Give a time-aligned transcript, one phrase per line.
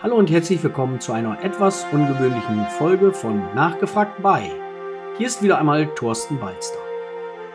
[0.00, 4.48] Hallo und herzlich willkommen zu einer etwas ungewöhnlichen Folge von Nachgefragt bei.
[5.16, 6.78] Hier ist wieder einmal Thorsten Balster.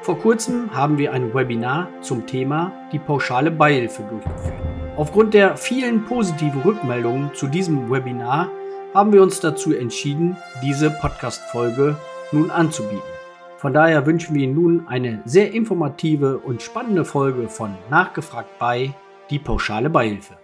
[0.01, 4.59] Vor kurzem haben wir ein Webinar zum Thema die pauschale Beihilfe durchgeführt.
[4.97, 8.51] Aufgrund der vielen positiven Rückmeldungen zu diesem Webinar
[8.93, 11.95] haben wir uns dazu entschieden, diese Podcast-Folge
[12.33, 13.07] nun anzubieten.
[13.55, 18.93] Von daher wünschen wir Ihnen nun eine sehr informative und spannende Folge von Nachgefragt bei
[19.29, 20.42] die pauschale Beihilfe.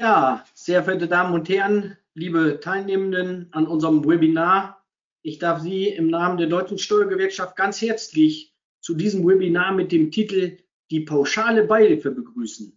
[0.00, 4.84] Ja, sehr verehrte Damen und Herren, liebe Teilnehmenden an unserem Webinar,
[5.22, 10.10] ich darf Sie im Namen der Deutschen Steuergewerkschaft ganz herzlich zu diesem Webinar mit dem
[10.10, 10.58] Titel
[10.90, 12.76] Die pauschale Beihilfe begrüßen.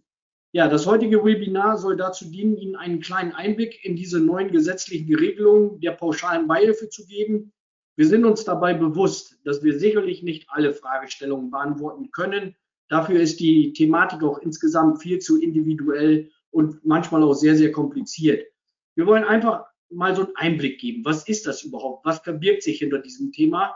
[0.52, 5.12] Ja, das heutige Webinar soll dazu dienen, Ihnen einen kleinen Einblick in diese neuen gesetzlichen
[5.12, 7.52] Regelungen der pauschalen Beihilfe zu geben.
[7.96, 12.54] Wir sind uns dabei bewusst, dass wir sicherlich nicht alle Fragestellungen beantworten können.
[12.88, 18.46] Dafür ist die Thematik auch insgesamt viel zu individuell und manchmal auch sehr, sehr kompliziert.
[18.94, 21.04] Wir wollen einfach mal so einen Einblick geben.
[21.04, 22.04] Was ist das überhaupt?
[22.04, 23.74] Was verbirgt sich hinter diesem Thema?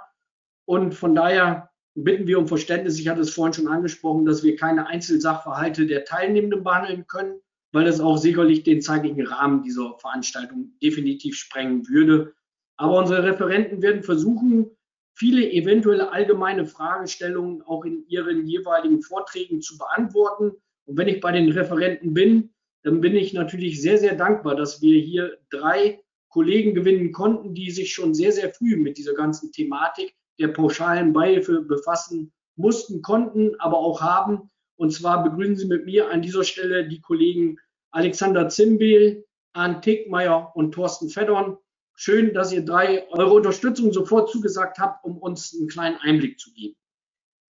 [0.64, 2.98] Und von daher bitten wir um Verständnis.
[2.98, 7.40] Ich hatte es vorhin schon angesprochen, dass wir keine Einzelsachverhalte der Teilnehmenden behandeln können,
[7.72, 12.34] weil das auch sicherlich den zeitlichen Rahmen dieser Veranstaltung definitiv sprengen würde.
[12.76, 14.70] Aber unsere Referenten werden versuchen,
[15.14, 20.52] viele eventuelle allgemeine Fragestellungen auch in ihren jeweiligen Vorträgen zu beantworten.
[20.86, 22.51] Und wenn ich bei den Referenten bin,
[22.82, 27.92] bin ich natürlich sehr, sehr dankbar, dass wir hier drei Kollegen gewinnen konnten, die sich
[27.92, 33.78] schon sehr, sehr früh mit dieser ganzen Thematik der pauschalen Beihilfe befassen mussten, konnten, aber
[33.78, 34.50] auch haben.
[34.76, 37.58] Und zwar begrüßen Sie mit mir an dieser Stelle die Kollegen
[37.90, 41.58] Alexander Zimbel, Arndt Tickmeier und Thorsten Feddorn.
[41.94, 46.52] Schön, dass ihr drei eure Unterstützung sofort zugesagt habt, um uns einen kleinen Einblick zu
[46.54, 46.74] geben.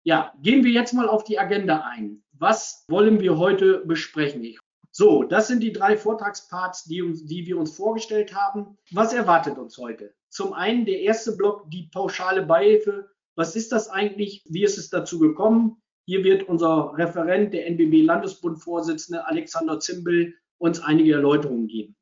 [0.03, 2.23] Ja, gehen wir jetzt mal auf die Agenda ein.
[2.33, 4.43] Was wollen wir heute besprechen?
[4.43, 4.59] Ich
[4.95, 8.77] so, das sind die drei Vortragsparts, die, die wir uns vorgestellt haben.
[8.91, 10.13] Was erwartet uns heute?
[10.29, 13.09] Zum einen der erste Block, die pauschale Beihilfe.
[13.35, 14.43] Was ist das eigentlich?
[14.45, 15.81] Wie ist es dazu gekommen?
[16.05, 21.95] Hier wird unser Referent, der NBB-Landesbund-Vorsitzende Alexander Zimbel, uns einige Erläuterungen geben.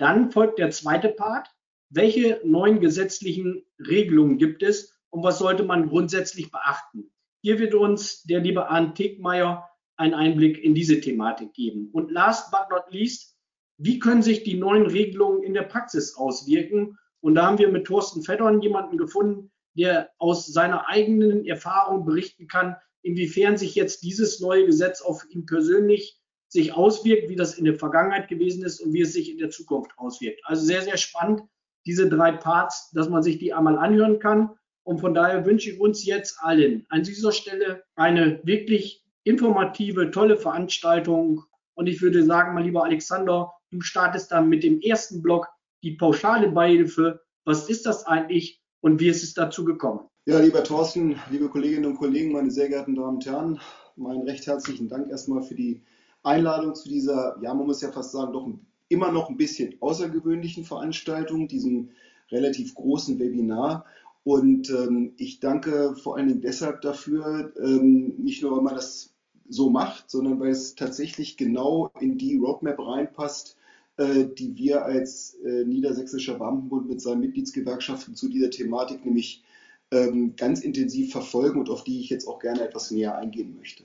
[0.00, 1.48] Dann folgt der zweite Part.
[1.90, 7.12] Welche neuen gesetzlichen Regelungen gibt es und was sollte man grundsätzlich beachten?
[7.40, 11.90] Hier wird uns der liebe Arndt Tegmeier einen Einblick in diese Thematik geben.
[11.92, 13.36] Und last but not least,
[13.78, 16.98] wie können sich die neuen Regelungen in der Praxis auswirken?
[17.20, 22.46] Und da haben wir mit Thorsten Feddorn jemanden gefunden, der aus seiner eigenen Erfahrung berichten
[22.46, 27.64] kann, inwiefern sich jetzt dieses neue Gesetz auf ihn persönlich sich auswirkt, wie das in
[27.64, 30.42] der Vergangenheit gewesen ist und wie es sich in der Zukunft auswirkt.
[30.44, 31.42] Also sehr, sehr spannend,
[31.86, 34.50] diese drei Parts, dass man sich die einmal anhören kann.
[34.84, 40.36] Und von daher wünsche ich uns jetzt allen an dieser Stelle eine wirklich informative, tolle
[40.36, 41.44] Veranstaltung.
[41.74, 45.48] Und ich würde sagen, mein lieber Alexander, du startest dann mit dem ersten Block,
[45.82, 47.20] die pauschale Beihilfe.
[47.44, 50.00] Was ist das eigentlich und wie ist es dazu gekommen?
[50.26, 53.60] Ja, lieber Thorsten, liebe Kolleginnen und Kollegen, meine sehr geehrten Damen und Herren,
[53.96, 55.82] meinen recht herzlichen Dank erstmal für die
[56.22, 58.48] Einladung zu dieser, ja, man muss ja fast sagen, doch
[58.88, 61.90] immer noch ein bisschen außergewöhnlichen Veranstaltung, diesem
[62.30, 63.84] relativ großen Webinar.
[64.24, 69.11] Und ähm, ich danke vor allen Dingen deshalb dafür, ähm, nicht nur, weil man das
[69.48, 73.56] so macht, sondern weil es tatsächlich genau in die Roadmap reinpasst,
[73.96, 79.44] äh, die wir als äh, Niedersächsischer Beamtenbund mit seinen Mitgliedsgewerkschaften zu dieser Thematik nämlich
[79.90, 83.84] ähm, ganz intensiv verfolgen und auf die ich jetzt auch gerne etwas näher eingehen möchte.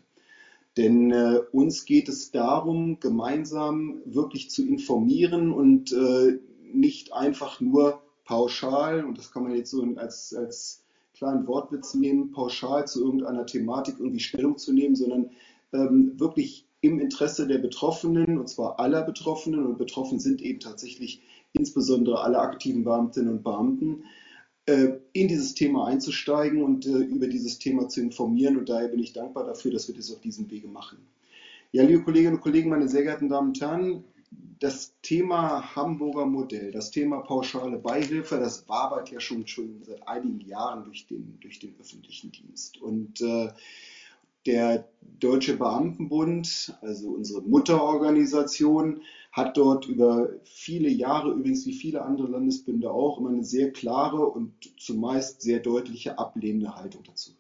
[0.77, 6.39] Denn äh, uns geht es darum, gemeinsam wirklich zu informieren und äh,
[6.71, 10.83] nicht einfach nur pauschal, und das kann man jetzt so als, als
[11.17, 15.31] kleinen Wortwitz nehmen, pauschal zu irgendeiner Thematik irgendwie Stellung zu nehmen, sondern
[15.73, 21.21] ähm, wirklich im Interesse der Betroffenen, und zwar aller Betroffenen, und betroffen sind eben tatsächlich
[21.53, 24.03] insbesondere alle aktiven Beamtinnen und Beamten,
[24.67, 28.57] äh, in dieses Thema einzusteigen und äh, über dieses Thema zu informieren.
[28.57, 30.99] Und daher bin ich dankbar dafür, dass wir das auf diesem Wege machen.
[31.71, 34.03] Ja, liebe Kolleginnen und Kollegen, meine sehr geehrten Damen und Herren,
[34.59, 40.41] das Thema Hamburger Modell, das Thema pauschale Beihilfe, das wabert ja schon, schon seit einigen
[40.41, 42.81] Jahren durch den, durch den öffentlichen Dienst.
[42.81, 43.49] Und äh,
[44.45, 44.87] der
[45.19, 49.01] Deutsche Beamtenbund, also unsere Mutterorganisation,
[49.31, 54.25] hat dort über viele Jahre, übrigens wie viele andere Landesbünde auch, immer eine sehr klare
[54.25, 57.36] und zumeist sehr deutliche ablehnende Haltung dazu.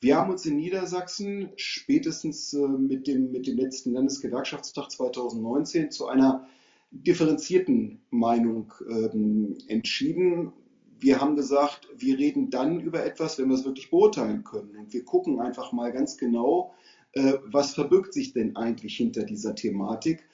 [0.00, 6.06] Wir haben uns in Niedersachsen spätestens äh, mit dem, mit dem letzten Landesgewerkschaftstag 2019 zu
[6.08, 6.48] einer
[6.90, 10.52] differenzierten Meinung ähm, entschieden
[11.00, 14.76] wir haben gesagt, wir reden dann über etwas, wenn wir es wirklich beurteilen können.
[14.76, 16.74] Und wir gucken einfach mal ganz genau,
[17.12, 20.28] Äh, was verbirgt sich denn eigentlich hinter dieser Thematik?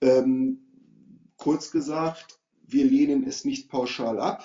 [0.00, 0.60] Ähm,
[1.36, 4.42] kurz gesagt, wir lehnen es nicht pauschal ab.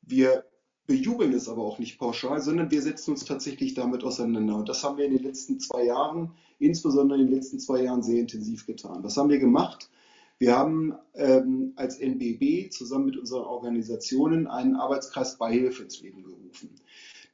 [0.00, 0.46] Wir
[0.92, 4.56] bejubeln es aber auch nicht pauschal, sondern wir setzen uns tatsächlich damit auseinander.
[4.56, 8.02] Und das haben wir in den letzten zwei Jahren, insbesondere in den letzten zwei Jahren,
[8.02, 9.02] sehr intensiv getan.
[9.02, 9.88] Was haben wir gemacht?
[10.38, 16.68] Wir haben ähm, als NBB zusammen mit unseren Organisationen einen Arbeitskreis Beihilfe ins Leben gerufen.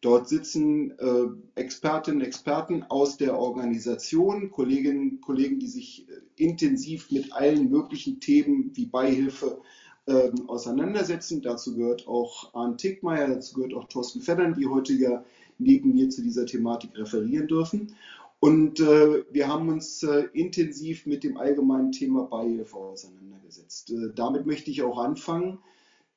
[0.03, 1.27] Dort sitzen äh,
[1.57, 7.71] Expertinnen und Experten aus der Organisation, Kolleginnen und Kollegen, die sich äh, intensiv mit allen
[7.71, 9.61] möglichen Themen wie Beihilfe
[10.09, 11.43] ähm, auseinandersetzen.
[11.43, 15.25] Dazu gehört auch Arndt Tickmeier, dazu gehört auch Thorsten Feddern, die heute ja
[15.59, 17.95] neben mir zu dieser Thematik referieren dürfen.
[18.41, 23.91] Und äh, wir haben uns äh, intensiv mit dem allgemeinen Thema Beihilfe auseinandergesetzt.
[23.91, 25.59] Äh, damit möchte ich auch anfangen,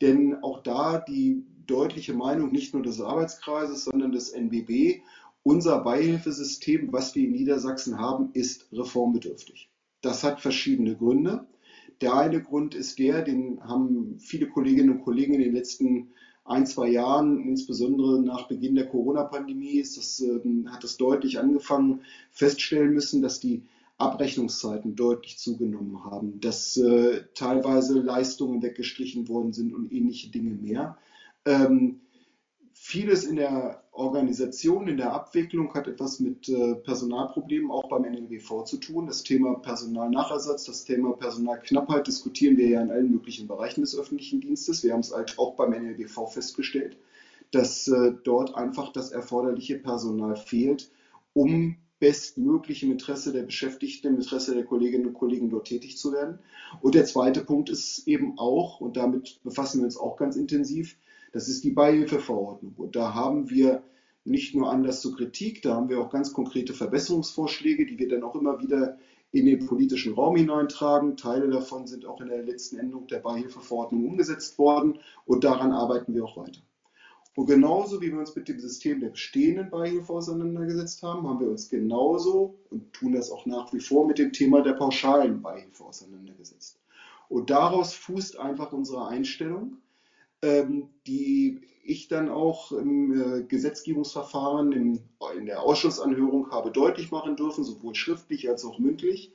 [0.01, 5.01] denn auch da die deutliche Meinung nicht nur des Arbeitskreises, sondern des NBB,
[5.43, 9.69] unser Beihilfesystem, was wir in Niedersachsen haben, ist reformbedürftig.
[10.01, 11.47] Das hat verschiedene Gründe.
[12.01, 16.12] Der eine Grund ist der, den haben viele Kolleginnen und Kollegen in den letzten
[16.44, 22.01] ein, zwei Jahren, insbesondere nach Beginn der Corona-Pandemie, äh, hat das deutlich angefangen,
[22.31, 23.63] feststellen müssen, dass die
[23.98, 30.98] Abrechnungszeiten deutlich zugenommen haben, dass äh, teilweise Leistungen weggestrichen worden sind und ähnliche Dinge mehr.
[31.45, 32.01] Ähm,
[32.74, 38.63] vieles in der Organisation, in der Abwicklung hat etwas mit äh, Personalproblemen auch beim NLWV
[38.63, 39.05] zu tun.
[39.05, 44.39] Das Thema Personalnachersatz, das Thema Personalknappheit diskutieren wir ja in allen möglichen Bereichen des öffentlichen
[44.39, 44.83] Dienstes.
[44.83, 46.97] Wir haben es halt auch beim NLWV festgestellt,
[47.51, 50.89] dass äh, dort einfach das erforderliche Personal fehlt,
[51.33, 56.13] um bestmöglich im Interesse der Beschäftigten, im Interesse der Kolleginnen und Kollegen dort tätig zu
[56.13, 56.39] werden.
[56.81, 60.97] Und der zweite Punkt ist eben auch, und damit befassen wir uns auch ganz intensiv,
[61.31, 62.73] das ist die Beihilfeverordnung.
[62.77, 63.83] Und da haben wir
[64.23, 68.23] nicht nur Anlass zur Kritik, da haben wir auch ganz konkrete Verbesserungsvorschläge, die wir dann
[68.23, 68.97] auch immer wieder
[69.31, 71.17] in den politischen Raum hineintragen.
[71.17, 76.13] Teile davon sind auch in der letzten Änderung der Beihilfeverordnung umgesetzt worden und daran arbeiten
[76.13, 76.61] wir auch weiter.
[77.35, 81.49] Und genauso wie wir uns mit dem System der bestehenden Beihilfe auseinandergesetzt haben, haben wir
[81.49, 85.85] uns genauso und tun das auch nach wie vor mit dem Thema der pauschalen Beihilfe
[85.85, 86.77] auseinandergesetzt.
[87.29, 89.77] Und daraus fußt einfach unsere Einstellung,
[90.43, 97.95] die ich dann auch im äh, Gesetzgebungsverfahren in der Ausschussanhörung habe deutlich machen dürfen, sowohl
[97.95, 99.31] schriftlich als auch mündlich,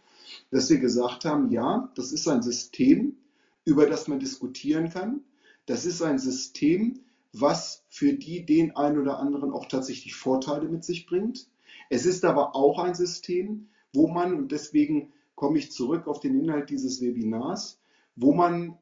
[0.51, 3.17] dass wir gesagt haben, ja, das ist ein System,
[3.65, 5.23] über das man diskutieren kann.
[5.67, 7.01] Das ist ein System,
[7.33, 11.49] was für die den einen oder anderen auch tatsächlich Vorteile mit sich bringt.
[11.91, 16.41] Es ist aber auch ein System, wo man, und deswegen komme ich zurück auf den
[16.41, 17.79] Inhalt dieses Webinars,
[18.15, 18.79] wo man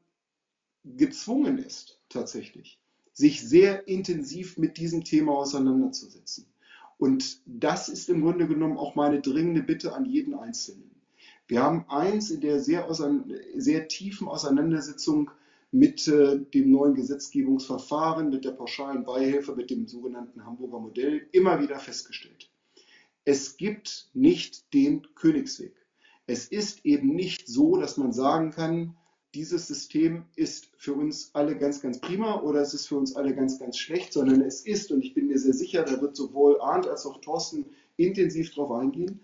[0.83, 2.79] gezwungen ist, tatsächlich,
[3.13, 6.47] sich sehr intensiv mit diesem Thema auseinanderzusetzen.
[6.97, 10.89] Und das ist im Grunde genommen auch meine dringende Bitte an jeden Einzelnen.
[11.47, 12.87] Wir haben eins in der sehr,
[13.55, 15.29] sehr tiefen Auseinandersetzung
[15.71, 21.61] mit äh, dem neuen Gesetzgebungsverfahren, mit der pauschalen Beihilfe, mit dem sogenannten Hamburger Modell immer
[21.61, 22.49] wieder festgestellt.
[23.25, 25.75] Es gibt nicht den Königsweg.
[26.27, 28.95] Es ist eben nicht so, dass man sagen kann,
[29.35, 33.35] dieses System ist für uns alle ganz, ganz prima oder es ist für uns alle
[33.35, 36.59] ganz, ganz schlecht, sondern es ist, und ich bin mir sehr sicher, da wird sowohl
[36.61, 37.65] Arndt als auch Thorsten
[37.97, 39.19] intensiv drauf eingehen,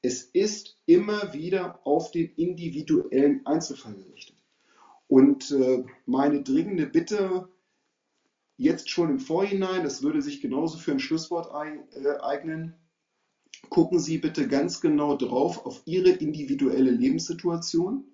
[0.00, 4.36] es ist immer wieder auf den individuellen Einzelfall gerichtet.
[5.08, 7.48] Und äh, meine dringende Bitte
[8.56, 12.74] jetzt schon im Vorhinein, das würde sich genauso für ein Schlusswort äh, eignen,
[13.68, 18.04] gucken Sie bitte ganz genau drauf auf Ihre individuelle Lebenssituation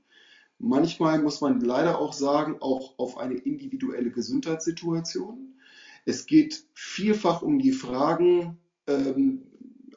[0.58, 5.54] Manchmal muss man leider auch sagen, auch auf eine individuelle Gesundheitssituation.
[6.04, 9.42] Es geht vielfach um die Fragen, ähm,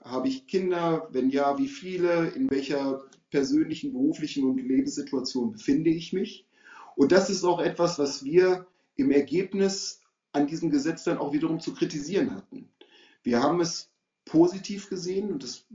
[0.03, 1.07] habe ich Kinder?
[1.11, 2.29] Wenn ja, wie viele?
[2.29, 6.47] In welcher persönlichen, beruflichen und Lebenssituation befinde ich mich?
[6.95, 10.01] Und das ist auch etwas, was wir im Ergebnis
[10.33, 12.69] an diesem Gesetz dann auch wiederum zu kritisieren hatten.
[13.23, 13.88] Wir haben es
[14.29, 15.65] positiv gesehen und das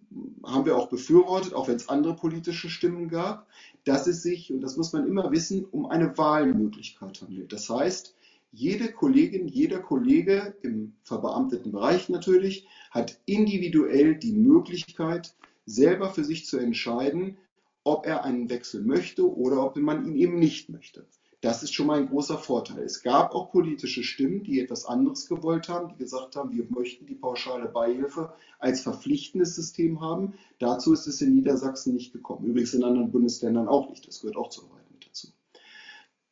[0.45, 3.49] haben wir auch befürwortet, auch wenn es andere politische Stimmen gab,
[3.85, 7.53] dass es sich, und das muss man immer wissen, um eine Wahlmöglichkeit handelt.
[7.53, 8.15] Das heißt,
[8.53, 15.35] jede Kollegin, jeder Kollege im verbeamteten Bereich natürlich hat individuell die Möglichkeit,
[15.67, 17.37] selber für sich zu entscheiden,
[17.83, 21.05] ob er einen Wechsel möchte oder ob man ihn eben nicht möchte.
[21.45, 22.83] Das ist schon mal ein großer Vorteil.
[22.85, 27.05] Es gab auch politische Stimmen, die etwas anderes gewollt haben, die gesagt haben, wir möchten
[27.05, 30.39] die pauschale Beihilfe als verpflichtendes System haben.
[30.59, 32.47] Dazu ist es in Niedersachsen nicht gekommen.
[32.47, 34.09] Übrigens in anderen Bundesländern auch nicht.
[34.09, 35.35] Das gehört auch zur Wahrheit mit dazu.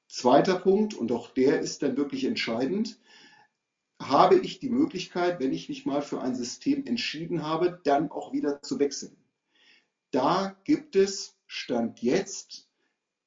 [0.08, 2.98] Zweiter Punkt, und auch der ist dann wirklich entscheidend,
[4.00, 8.32] habe ich die Möglichkeit, wenn ich mich mal für ein System entschieden habe, dann auch
[8.32, 9.18] wieder zu wechseln.
[10.10, 12.66] da gibt es Stand jetzt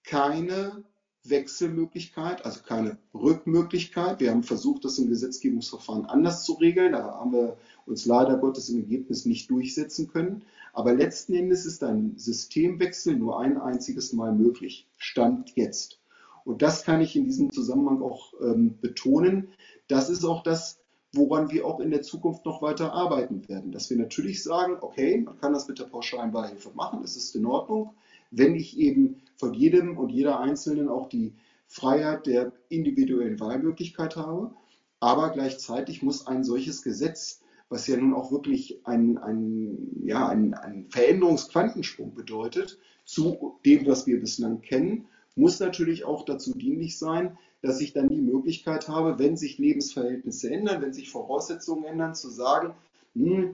[0.03, 0.83] keine
[1.29, 4.19] Wechselmöglichkeit, also keine Rückmöglichkeit.
[4.19, 6.93] Wir haben versucht, das im Gesetzgebungsverfahren anders zu regeln.
[6.93, 10.43] Da haben wir uns leider Gottes im Ergebnis nicht durchsetzen können.
[10.73, 14.87] Aber letzten Endes ist ein Systemwechsel nur ein einziges Mal möglich.
[14.97, 15.99] Stand jetzt.
[16.43, 19.49] Und das kann ich in diesem Zusammenhang auch ähm, betonen.
[19.87, 20.79] Das ist auch das,
[21.13, 23.71] woran wir auch in der Zukunft noch weiter arbeiten werden.
[23.71, 27.35] Dass wir natürlich sagen, okay, man kann das mit der pauschalen Beihilfe machen, das ist
[27.35, 27.95] in Ordnung
[28.31, 31.33] wenn ich eben von jedem und jeder Einzelnen auch die
[31.67, 34.53] Freiheit der individuellen Wahlmöglichkeit habe.
[34.99, 40.53] Aber gleichzeitig muss ein solches Gesetz, was ja nun auch wirklich ein, ein, ja, ein,
[40.53, 47.37] ein Veränderungsquantensprung bedeutet, zu dem, was wir bislang kennen, muss natürlich auch dazu dienlich sein,
[47.61, 52.29] dass ich dann die Möglichkeit habe, wenn sich Lebensverhältnisse ändern, wenn sich Voraussetzungen ändern, zu
[52.29, 52.73] sagen,
[53.13, 53.53] hm,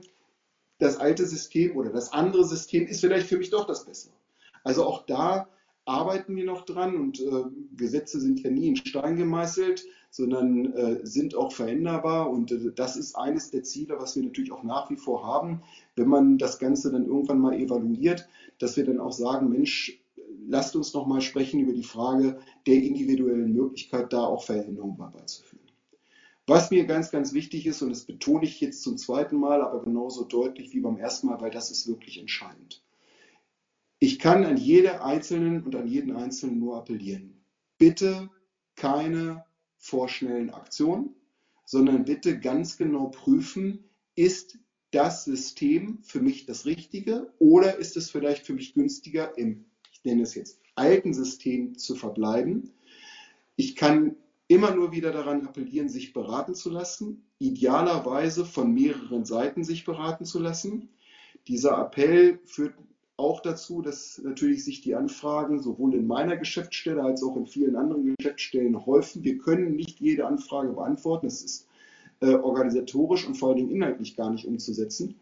[0.78, 4.12] das alte System oder das andere System ist vielleicht für mich doch das Bessere.
[4.64, 5.48] Also auch da
[5.84, 7.44] arbeiten wir noch dran und äh,
[7.76, 12.96] Gesetze sind ja nie in Stein gemeißelt, sondern äh, sind auch veränderbar und äh, das
[12.96, 15.62] ist eines der Ziele, was wir natürlich auch nach wie vor haben,
[15.96, 20.00] wenn man das Ganze dann irgendwann mal evaluiert, dass wir dann auch sagen, Mensch,
[20.46, 25.62] lasst uns noch mal sprechen über die Frage der individuellen Möglichkeit, da auch Veränderungen herbeizuführen.
[26.46, 29.82] Was mir ganz, ganz wichtig ist, und das betone ich jetzt zum zweiten Mal, aber
[29.82, 32.82] genauso deutlich wie beim ersten Mal, weil das ist wirklich entscheidend.
[34.02, 37.40] Ich kann an jede Einzelnen und an jeden Einzelnen nur appellieren.
[37.78, 38.30] Bitte
[38.74, 39.44] keine
[39.78, 41.14] vorschnellen Aktionen,
[41.66, 43.84] sondern bitte ganz genau prüfen,
[44.16, 44.58] ist
[44.90, 50.02] das System für mich das Richtige oder ist es vielleicht für mich günstiger, im, ich
[50.02, 52.72] nenne es jetzt, alten System zu verbleiben.
[53.54, 54.16] Ich kann
[54.48, 60.24] immer nur wieder daran appellieren, sich beraten zu lassen, idealerweise von mehreren Seiten sich beraten
[60.24, 60.88] zu lassen.
[61.46, 62.74] Dieser Appell führt
[63.22, 67.76] auch dazu, dass natürlich sich die Anfragen sowohl in meiner Geschäftsstelle als auch in vielen
[67.76, 69.22] anderen Geschäftsstellen häufen.
[69.24, 71.26] Wir können nicht jede Anfrage beantworten.
[71.26, 71.68] Das ist
[72.20, 75.20] äh, organisatorisch und vor allen Dingen inhaltlich gar nicht umzusetzen.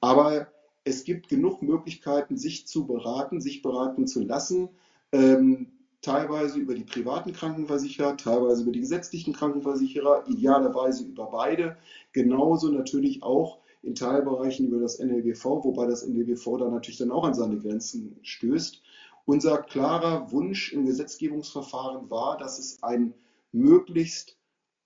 [0.00, 0.48] Aber
[0.84, 4.68] es gibt genug Möglichkeiten, sich zu beraten, sich beraten zu lassen.
[5.12, 5.68] Ähm,
[6.02, 11.76] teilweise über die privaten Krankenversicherer, teilweise über die gesetzlichen Krankenversicherer, idealerweise über beide.
[12.12, 17.24] Genauso natürlich auch in Teilbereichen über das NLGV, wobei das NLGV da natürlich dann auch
[17.24, 18.82] an seine Grenzen stößt.
[19.26, 23.14] Unser klarer Wunsch im Gesetzgebungsverfahren war, dass es ein
[23.52, 24.36] möglichst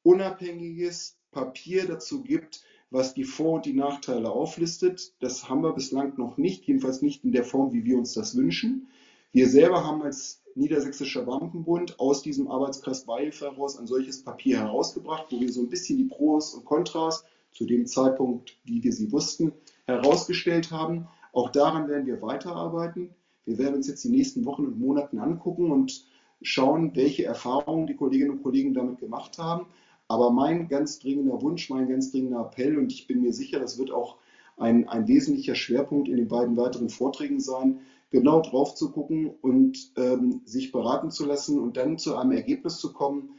[0.03, 5.13] unabhängiges Papier dazu gibt, was die Vor- und die Nachteile auflistet.
[5.21, 8.37] Das haben wir bislang noch nicht, jedenfalls nicht in der Form, wie wir uns das
[8.37, 8.89] wünschen.
[9.33, 15.27] Wir selber haben als Niedersächsischer Beamtenbund aus diesem Arbeitskreis Beihilfe heraus ein solches Papier herausgebracht,
[15.31, 17.25] wo wir so ein bisschen die Pros und Kontras
[17.59, 19.53] zu dem Zeitpunkt, wie wir sie wussten,
[19.85, 21.09] herausgestellt haben.
[21.33, 23.11] Auch daran werden wir weiterarbeiten.
[23.47, 26.05] Wir werden uns jetzt die nächsten Wochen und Monaten angucken und
[26.41, 29.67] schauen, welche Erfahrungen die Kolleginnen und Kollegen damit gemacht haben.
[30.07, 33.77] Aber mein ganz dringender Wunsch, mein ganz dringender Appell, und ich bin mir sicher, das
[33.77, 34.19] wird auch
[34.57, 39.91] ein, ein wesentlicher Schwerpunkt in den beiden weiteren Vorträgen sein, genau drauf zu gucken und
[39.97, 43.31] ähm, sich beraten zu lassen und dann zu einem Ergebnis zu kommen,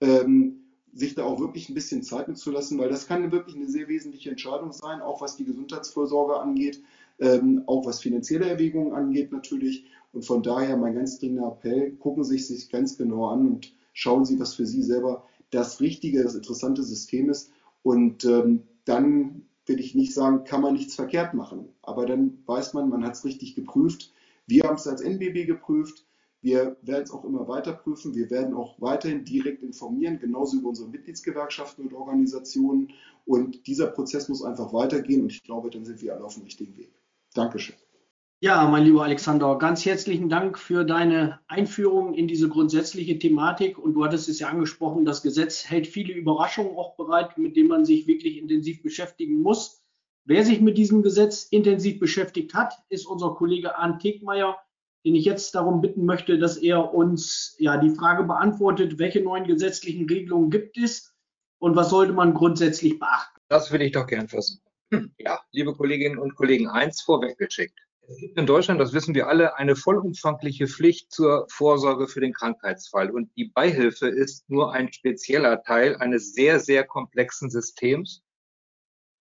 [0.00, 0.67] ähm,
[0.98, 4.30] sich da auch wirklich ein bisschen Zeit mitzulassen, weil das kann wirklich eine sehr wesentliche
[4.30, 6.82] Entscheidung sein, auch was die Gesundheitsvorsorge angeht,
[7.20, 9.84] ähm, auch was finanzielle Erwägungen angeht natürlich.
[10.12, 14.24] Und von daher mein ganz dringender Appell, gucken Sie sich ganz genau an und schauen
[14.24, 17.52] Sie, was für Sie selber das richtige, das interessante System ist.
[17.84, 21.68] Und ähm, dann will ich nicht sagen, kann man nichts verkehrt machen.
[21.82, 24.12] Aber dann weiß man, man hat es richtig geprüft.
[24.46, 26.07] Wir haben es als NBB geprüft.
[26.40, 28.14] Wir werden es auch immer weiter prüfen.
[28.14, 32.92] Wir werden auch weiterhin direkt informieren, genauso über unsere Mitgliedsgewerkschaften und Organisationen.
[33.24, 35.22] Und dieser Prozess muss einfach weitergehen.
[35.22, 36.92] Und ich glaube, dann sind wir alle auf dem richtigen Weg.
[37.34, 37.74] Dankeschön.
[38.40, 43.76] Ja, mein lieber Alexander, ganz herzlichen Dank für deine Einführung in diese grundsätzliche Thematik.
[43.76, 47.68] Und du hattest es ja angesprochen, das Gesetz hält viele Überraschungen auch bereit, mit denen
[47.68, 49.82] man sich wirklich intensiv beschäftigen muss.
[50.24, 54.56] Wer sich mit diesem Gesetz intensiv beschäftigt hat, ist unser Kollege Arndt Tegmeier
[55.04, 59.46] den ich jetzt darum bitten möchte, dass er uns ja die Frage beantwortet, welche neuen
[59.46, 61.14] gesetzlichen Regelungen gibt es
[61.58, 63.40] und was sollte man grundsätzlich beachten?
[63.48, 64.62] Das will ich doch gern versuchen.
[65.18, 67.78] Ja, liebe Kolleginnen und Kollegen, eins vorweggeschickt.
[68.08, 72.32] Es gibt in Deutschland, das wissen wir alle, eine vollumfangliche Pflicht zur Vorsorge für den
[72.32, 73.10] Krankheitsfall.
[73.10, 78.22] Und die Beihilfe ist nur ein spezieller Teil eines sehr, sehr komplexen Systems.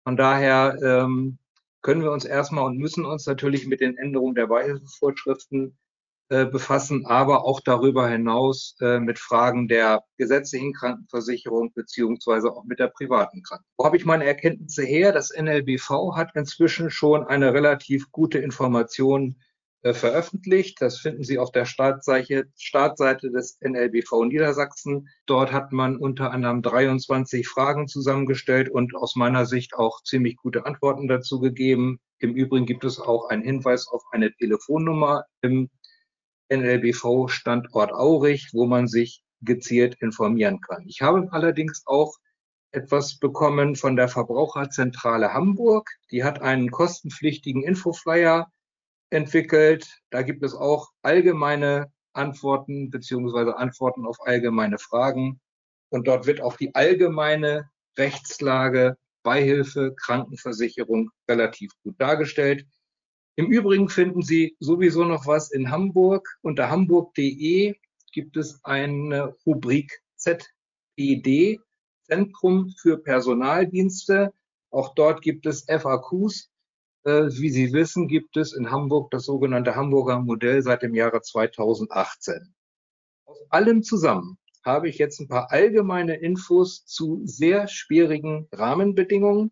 [0.04, 1.40] Von daher ähm,
[1.86, 5.78] können wir uns erstmal und müssen uns natürlich mit den Änderungen der Beihilfevorschriften
[6.30, 12.80] äh, befassen, aber auch darüber hinaus äh, mit Fragen der gesetzlichen Krankenversicherung beziehungsweise auch mit
[12.80, 13.76] der privaten Krankenversicherung.
[13.78, 15.12] Wo habe ich meine Erkenntnisse her?
[15.12, 19.36] Das NLBV hat inzwischen schon eine relativ gute Information
[19.94, 20.82] veröffentlicht.
[20.82, 25.10] Das finden Sie auf der Startseite, Startseite des NLBV Niedersachsen.
[25.26, 30.66] Dort hat man unter anderem 23 Fragen zusammengestellt und aus meiner Sicht auch ziemlich gute
[30.66, 32.00] Antworten dazu gegeben.
[32.20, 35.70] Im Übrigen gibt es auch einen Hinweis auf eine Telefonnummer im
[36.52, 40.84] NLBV Standort Aurich, wo man sich gezielt informieren kann.
[40.88, 42.16] Ich habe allerdings auch
[42.72, 45.90] etwas bekommen von der Verbraucherzentrale Hamburg.
[46.12, 48.52] Die hat einen kostenpflichtigen Infoflyer
[49.10, 49.88] entwickelt.
[50.10, 55.40] Da gibt es auch allgemeine Antworten beziehungsweise Antworten auf allgemeine Fragen.
[55.90, 62.66] Und dort wird auch die allgemeine Rechtslage, Beihilfe, Krankenversicherung relativ gut dargestellt.
[63.38, 66.38] Im Übrigen finden Sie sowieso noch was in Hamburg.
[66.42, 67.76] Unter hamburg.de
[68.14, 71.60] gibt es eine Rubrik ZPD,
[72.04, 74.34] Zentrum für Personaldienste.
[74.72, 76.50] Auch dort gibt es FAQs.
[77.06, 81.22] Äh, wie Sie wissen, gibt es in Hamburg das sogenannte Hamburger Modell seit dem Jahre
[81.22, 82.56] 2018.
[83.26, 89.52] Aus allem zusammen habe ich jetzt ein paar allgemeine Infos zu sehr schwierigen Rahmenbedingungen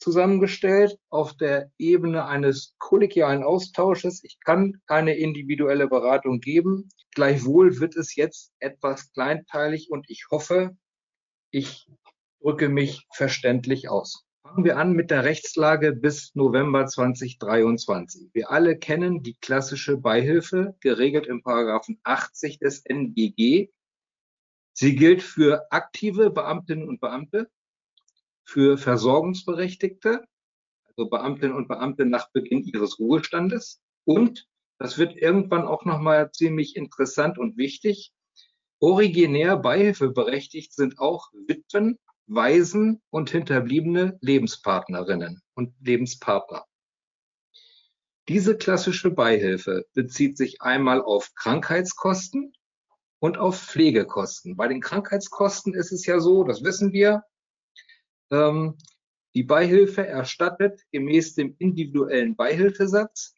[0.00, 4.24] zusammengestellt auf der Ebene eines kollegialen Austausches.
[4.24, 6.88] Ich kann keine individuelle Beratung geben.
[7.12, 10.76] Gleichwohl wird es jetzt etwas kleinteilig und ich hoffe,
[11.52, 11.86] ich
[12.40, 14.27] drücke mich verständlich aus.
[14.48, 18.30] Fangen wir an mit der Rechtslage bis November 2023.
[18.32, 23.68] Wir alle kennen die klassische Beihilfe, geregelt im Paragraphen 80 des NGG.
[24.72, 27.50] Sie gilt für aktive Beamtinnen und Beamte,
[28.42, 30.24] für Versorgungsberechtigte,
[30.86, 33.82] also Beamtinnen und Beamte nach Beginn ihres Ruhestandes.
[34.04, 38.14] Und, das wird irgendwann auch nochmal ziemlich interessant und wichtig,
[38.80, 46.64] originär beihilfeberechtigt sind auch Witwen, Waisen und hinterbliebene Lebenspartnerinnen und Lebenspartner.
[48.28, 52.52] Diese klassische Beihilfe bezieht sich einmal auf Krankheitskosten
[53.18, 54.56] und auf Pflegekosten.
[54.56, 57.24] Bei den Krankheitskosten ist es ja so, das wissen wir,
[58.30, 58.76] ähm,
[59.34, 63.34] die Beihilfe erstattet gemäß dem individuellen Beihilfesatz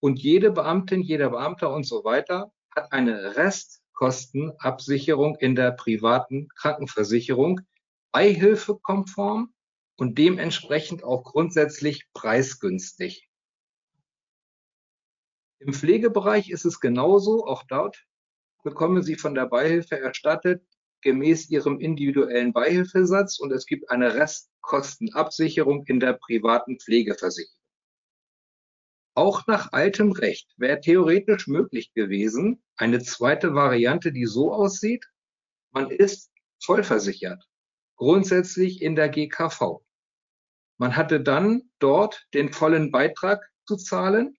[0.00, 7.60] und jede Beamtin, jeder Beamter und so weiter hat eine Restkostenabsicherung in der privaten Krankenversicherung,
[8.12, 9.52] beihilfekonform
[9.96, 13.28] und dementsprechend auch grundsätzlich preisgünstig.
[15.58, 17.46] Im Pflegebereich ist es genauso.
[17.46, 18.04] Auch dort
[18.64, 20.64] bekommen Sie von der Beihilfe erstattet
[21.02, 27.58] gemäß ihrem individuellen Beihilfesatz und es gibt eine Restkostenabsicherung in der privaten Pflegeversicherung.
[29.14, 35.04] Auch nach altem Recht wäre theoretisch möglich gewesen, eine zweite Variante, die so aussieht,
[35.70, 37.46] man ist vollversichert,
[38.02, 39.80] grundsätzlich in der GKV.
[40.76, 44.36] Man hatte dann dort den vollen Beitrag zu zahlen,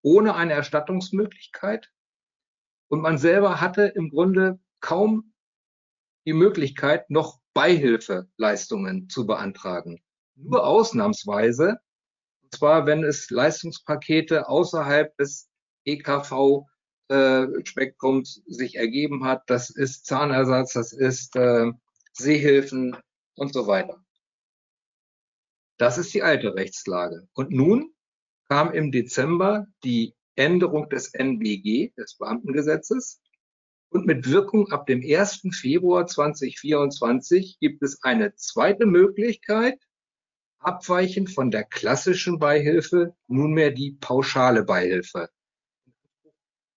[0.00, 1.90] ohne eine Erstattungsmöglichkeit.
[2.88, 5.34] Und man selber hatte im Grunde kaum
[6.24, 10.02] die Möglichkeit, noch Beihilfeleistungen zu beantragen.
[10.34, 11.80] Nur ausnahmsweise,
[12.42, 15.50] und zwar wenn es Leistungspakete außerhalb des
[15.84, 19.42] EKV-Spektrums äh, sich ergeben hat.
[19.48, 21.70] Das ist Zahnersatz, das ist äh,
[22.16, 22.96] Sehhilfen
[23.36, 24.04] und so weiter.
[25.76, 27.28] Das ist die alte Rechtslage.
[27.34, 27.92] Und nun
[28.48, 33.20] kam im Dezember die Änderung des NBG, des Beamtengesetzes,
[33.90, 35.42] und mit Wirkung ab dem 1.
[35.52, 39.80] Februar 2024 gibt es eine zweite Möglichkeit,
[40.58, 45.30] abweichend von der klassischen Beihilfe nunmehr die pauschale Beihilfe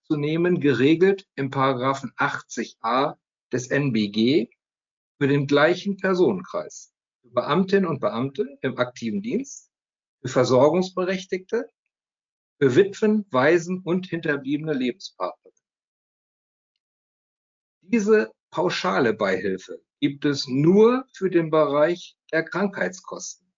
[0.03, 3.15] zu nehmen, geregelt im Paragraphen 80a
[3.51, 4.49] des NBG
[5.19, 6.93] für den gleichen Personenkreis.
[7.21, 9.71] Für Beamtinnen und Beamte im aktiven Dienst,
[10.21, 11.69] für Versorgungsberechtigte,
[12.59, 15.51] für Witwen, Waisen und hinterbliebene Lebenspartner.
[17.81, 23.51] Diese pauschale Beihilfe gibt es nur für den Bereich der Krankheitskosten.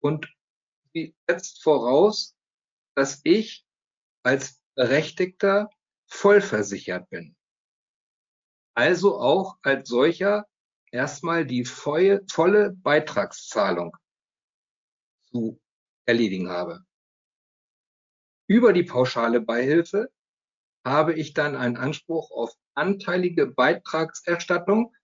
[0.00, 0.32] Und
[0.92, 2.34] sie setzt voraus,
[2.94, 3.66] dass ich
[4.22, 5.68] als Berechtigter
[6.06, 7.35] vollversichert bin.
[8.76, 10.46] Also auch als solcher
[10.90, 12.20] erstmal die volle,
[12.82, 13.96] Beitragszahlung
[15.30, 15.58] zu
[16.04, 16.84] erledigen habe.
[18.46, 20.12] Über die pauschale Beihilfe
[20.84, 24.94] habe ich dann einen Anspruch auf anteilige Beitragserstattung.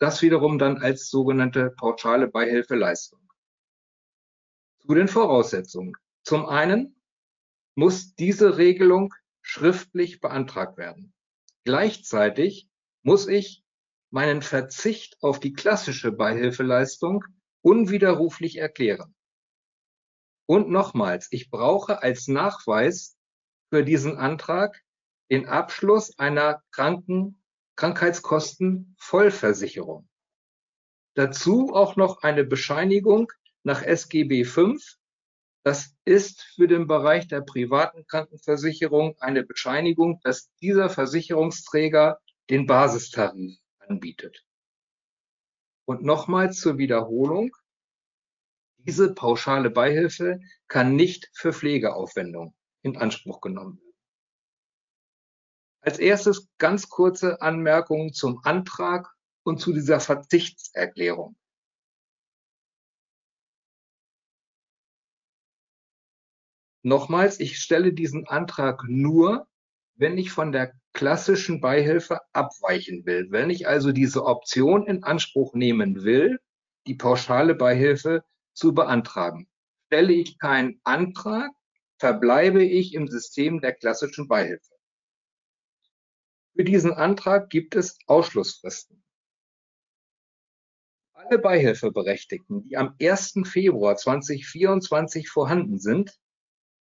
[0.00, 3.20] Das wiederum dann als sogenannte pauschale Beihilfeleistung.
[4.80, 5.94] Zu den Voraussetzungen.
[6.24, 7.00] Zum einen
[7.76, 11.14] muss diese Regelung schriftlich beantragt werden.
[11.64, 12.68] Gleichzeitig
[13.02, 13.62] muss ich
[14.10, 17.24] meinen Verzicht auf die klassische Beihilfeleistung
[17.62, 19.14] unwiderruflich erklären.
[20.46, 23.16] Und nochmals, ich brauche als Nachweis
[23.70, 24.82] für diesen Antrag
[25.30, 27.42] den Abschluss einer Kranken
[27.76, 30.06] Krankheitskostenvollversicherung.
[31.14, 34.74] Dazu auch noch eine Bescheinigung nach SGB V.
[35.64, 42.18] Das ist für den Bereich der privaten Krankenversicherung eine Bescheinigung, dass dieser Versicherungsträger
[42.50, 44.44] den Basistarif anbietet.
[45.84, 47.54] Und nochmals zur Wiederholung.
[48.78, 53.94] Diese pauschale Beihilfe kann nicht für Pflegeaufwendungen in Anspruch genommen werden.
[55.80, 59.12] Als erstes ganz kurze Anmerkungen zum Antrag
[59.44, 61.36] und zu dieser Verzichtserklärung.
[66.82, 69.46] Nochmals, ich stelle diesen Antrag nur,
[69.94, 73.28] wenn ich von der klassischen Beihilfe abweichen will.
[73.30, 76.38] Wenn ich also diese Option in Anspruch nehmen will,
[76.86, 79.48] die pauschale Beihilfe zu beantragen.
[79.86, 81.50] Stelle ich keinen Antrag,
[81.98, 84.74] verbleibe ich im System der klassischen Beihilfe.
[86.54, 89.02] Für diesen Antrag gibt es Ausschlussfristen.
[91.12, 93.34] Alle Beihilfeberechtigten, die am 1.
[93.44, 96.18] Februar 2024 vorhanden sind,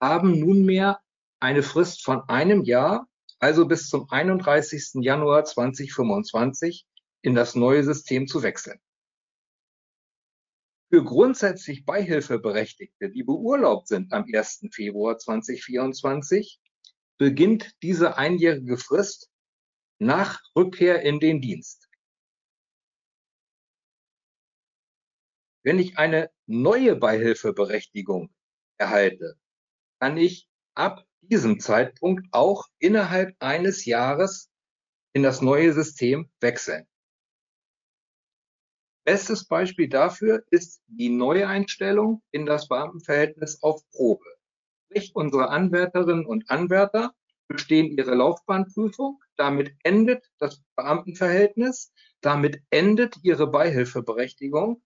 [0.00, 1.00] haben nunmehr
[1.40, 5.02] eine Frist von einem Jahr, also bis zum 31.
[5.02, 6.86] Januar 2025,
[7.22, 8.78] in das neue System zu wechseln.
[10.90, 14.68] Für grundsätzlich Beihilfeberechtigte, die beurlaubt sind am 1.
[14.72, 16.60] Februar 2024,
[17.18, 19.30] beginnt diese einjährige Frist
[19.98, 21.88] nach Rückkehr in den Dienst.
[25.64, 28.34] Wenn ich eine neue Beihilfeberechtigung
[28.76, 29.38] erhalte,
[30.04, 34.50] kann ich ab diesem Zeitpunkt auch innerhalb eines Jahres
[35.14, 36.86] in das neue System wechseln.
[39.06, 44.26] Bestes Beispiel dafür ist die Neueinstellung in das Beamtenverhältnis auf Probe.
[44.84, 47.14] Sprich, unsere Anwärterinnen und Anwärter
[47.48, 54.82] bestehen ihre Laufbahnprüfung, damit endet das Beamtenverhältnis, damit endet ihre Beihilfeberechtigung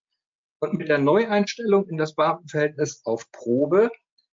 [0.60, 3.90] und mit der Neueinstellung in das Beamtenverhältnis auf Probe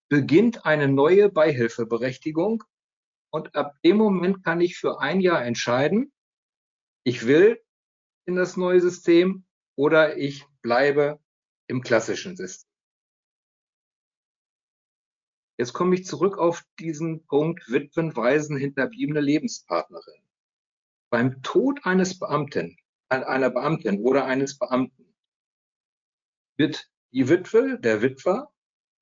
[0.09, 2.63] beginnt eine neue Beihilfeberechtigung
[3.31, 6.13] und ab dem Moment kann ich für ein Jahr entscheiden,
[7.03, 7.61] ich will
[8.25, 11.19] in das neue System oder ich bleibe
[11.67, 12.69] im klassischen System.
[15.57, 20.21] Jetzt komme ich zurück auf diesen Punkt Witwen, Waisen, hinterbliebene Lebenspartnerin.
[21.09, 25.13] Beim Tod eines Beamten, einer Beamtin oder eines Beamten
[26.57, 28.51] wird die Witwe, der Witwer,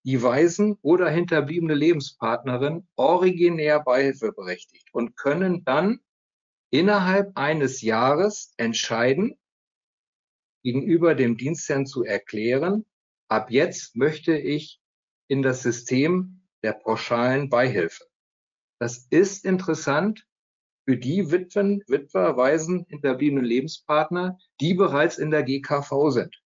[0.06, 6.00] die Waisen oder hinterbliebene Lebenspartnerin originär beihilfeberechtigt und können dann
[6.72, 9.38] innerhalb eines Jahres entscheiden,
[10.63, 12.86] gegenüber dem Dienstherrn zu erklären,
[13.28, 14.82] ab jetzt möchte ich
[15.28, 18.06] in das System der pauschalen Beihilfe.
[18.80, 20.26] Das ist interessant
[20.86, 26.42] für die Witwen, Witwer, Waisen, hinterbliebenen Lebenspartner, die bereits in der GKV sind.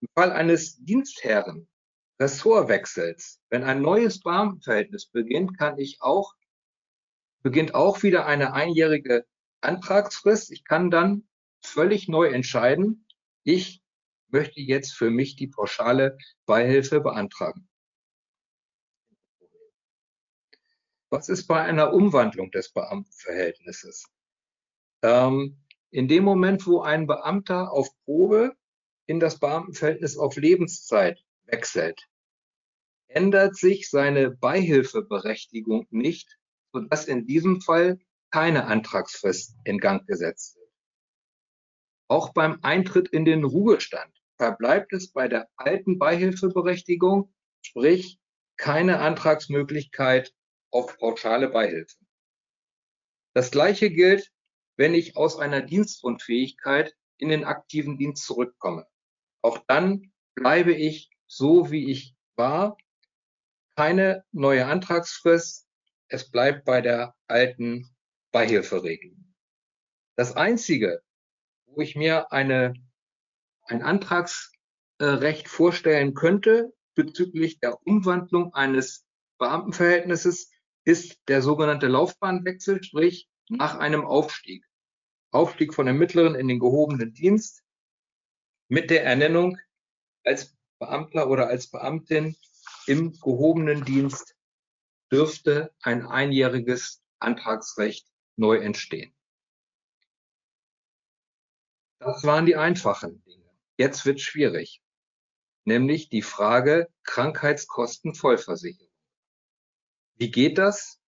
[0.00, 1.68] Im Fall eines Dienstherren,
[2.20, 6.34] Ressortwechsels, wenn ein neues Beamtenverhältnis beginnt, kann ich auch,
[7.42, 9.26] beginnt auch wieder eine einjährige
[9.60, 10.50] Antragsfrist.
[10.50, 11.28] Ich kann dann
[11.62, 13.06] völlig neu entscheiden,
[13.42, 13.82] ich
[14.28, 17.68] möchte jetzt für mich die pauschale Beihilfe beantragen.
[21.10, 24.06] Was ist bei einer Umwandlung des Beamtenverhältnisses?
[25.02, 28.56] Ähm, in dem Moment, wo ein Beamter auf Probe
[29.06, 32.08] in das Beamtenverhältnis auf Lebenszeit wechselt,
[33.08, 36.38] ändert sich seine Beihilfeberechtigung nicht,
[36.72, 37.98] sodass in diesem Fall
[38.30, 40.70] keine Antragsfrist in Gang gesetzt wird.
[42.08, 48.18] Auch beim Eintritt in den Ruhestand verbleibt es bei der alten Beihilfeberechtigung, sprich
[48.56, 50.34] keine Antragsmöglichkeit
[50.70, 51.96] auf pauschale Beihilfe.
[53.34, 54.32] Das Gleiche gilt,
[54.76, 58.86] wenn ich aus einer Dienstunfähigkeit in den aktiven Dienst zurückkomme.
[59.46, 62.76] Auch dann bleibe ich so, wie ich war.
[63.76, 65.68] Keine neue Antragsfrist.
[66.08, 67.94] Es bleibt bei der alten
[68.32, 69.36] Beihilferegelung.
[70.16, 71.00] Das Einzige,
[71.66, 72.74] wo ich mir eine
[73.62, 79.06] ein Antragsrecht vorstellen könnte bezüglich der Umwandlung eines
[79.38, 80.50] Beamtenverhältnisses,
[80.82, 84.64] ist der sogenannte Laufbahnwechsel, sprich nach einem Aufstieg.
[85.30, 87.62] Aufstieg von dem mittleren in den gehobenen Dienst
[88.68, 89.58] mit der Ernennung
[90.24, 92.36] als Beamter oder als Beamtin
[92.86, 94.36] im gehobenen Dienst
[95.10, 99.14] dürfte ein einjähriges Antragsrecht neu entstehen.
[101.98, 103.50] Das waren die einfachen Dinge.
[103.78, 104.82] Jetzt wird schwierig.
[105.66, 108.92] nämlich die Frage Krankheitskostenvollversicherung.
[110.14, 111.00] Wie geht das?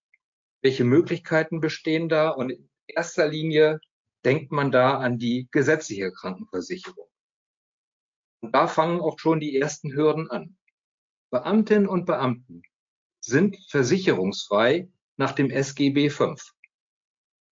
[0.60, 2.30] Welche Möglichkeiten bestehen da?
[2.30, 3.80] Und in erster Linie
[4.24, 7.08] denkt man da an die gesetzliche Krankenversicherung.
[8.40, 10.56] Und da fangen auch schon die ersten Hürden an.
[11.30, 12.62] Beamtinnen und Beamten
[13.20, 16.36] sind versicherungsfrei nach dem SGB V.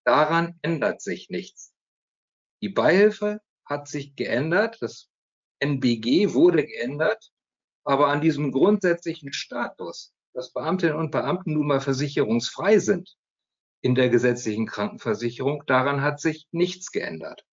[0.04, 1.74] Daran ändert sich nichts.
[2.62, 5.10] Die Beihilfe hat sich geändert, das
[5.58, 7.32] NBG wurde geändert,
[7.84, 13.16] aber an diesem grundsätzlichen Status, dass Beamtinnen und Beamten nun mal versicherungsfrei sind
[13.80, 17.44] in der gesetzlichen Krankenversicherung, daran hat sich nichts geändert.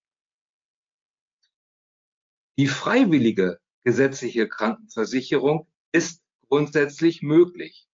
[2.58, 7.88] Die freiwillige gesetzliche Krankenversicherung ist grundsätzlich möglich.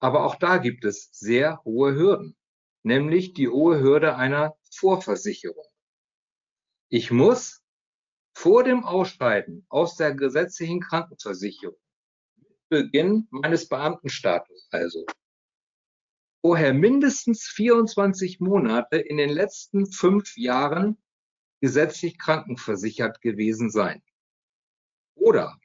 [0.00, 2.36] Aber auch da gibt es sehr hohe Hürden,
[2.82, 5.64] nämlich die hohe Hürde einer Vorversicherung.
[6.88, 7.62] Ich muss
[8.36, 11.78] vor dem Ausscheiden aus der gesetzlichen Krankenversicherung,
[12.68, 15.06] Beginn meines Beamtenstatus also,
[16.40, 20.98] vorher mindestens 24 Monate in den letzten fünf Jahren
[21.64, 24.02] gesetzlich krankenversichert gewesen sein.
[25.14, 25.58] Oder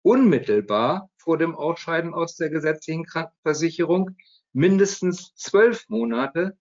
[0.00, 4.16] unmittelbar vor dem Ausscheiden aus der gesetzlichen Krankenversicherung
[4.54, 6.56] mindestens zwölf Monate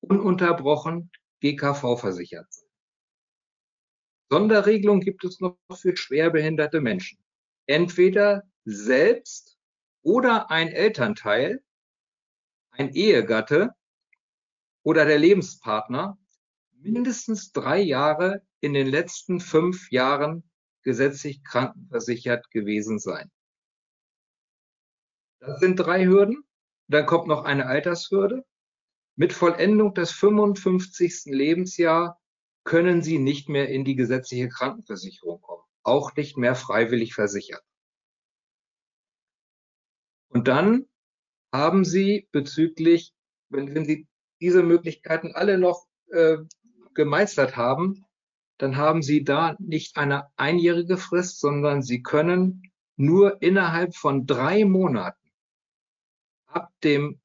[0.00, 2.68] ununterbrochen GKV versichert sein.
[4.28, 7.24] Sonderregelung gibt es noch für schwerbehinderte Menschen.
[7.64, 9.56] Entweder selbst
[10.02, 11.64] oder ein Elternteil,
[12.72, 13.74] ein Ehegatte
[14.82, 16.18] oder der Lebenspartner
[16.84, 20.48] mindestens drei Jahre in den letzten fünf Jahren
[20.82, 23.30] gesetzlich krankenversichert gewesen sein.
[25.40, 26.44] Das sind drei Hürden.
[26.88, 28.44] Dann kommt noch eine Altershürde.
[29.16, 31.24] Mit Vollendung des 55.
[31.26, 32.20] Lebensjahr
[32.64, 37.62] können Sie nicht mehr in die gesetzliche Krankenversicherung kommen, auch nicht mehr freiwillig versichert.
[40.28, 40.86] Und dann
[41.52, 43.14] haben Sie bezüglich,
[43.50, 44.08] wenn, Sie
[44.40, 46.38] diese Möglichkeiten alle noch äh,
[46.94, 48.04] gemeistert haben,
[48.58, 54.64] dann haben Sie da nicht eine einjährige Frist, sondern Sie können nur innerhalb von drei
[54.64, 55.30] Monaten
[56.46, 57.20] ab dem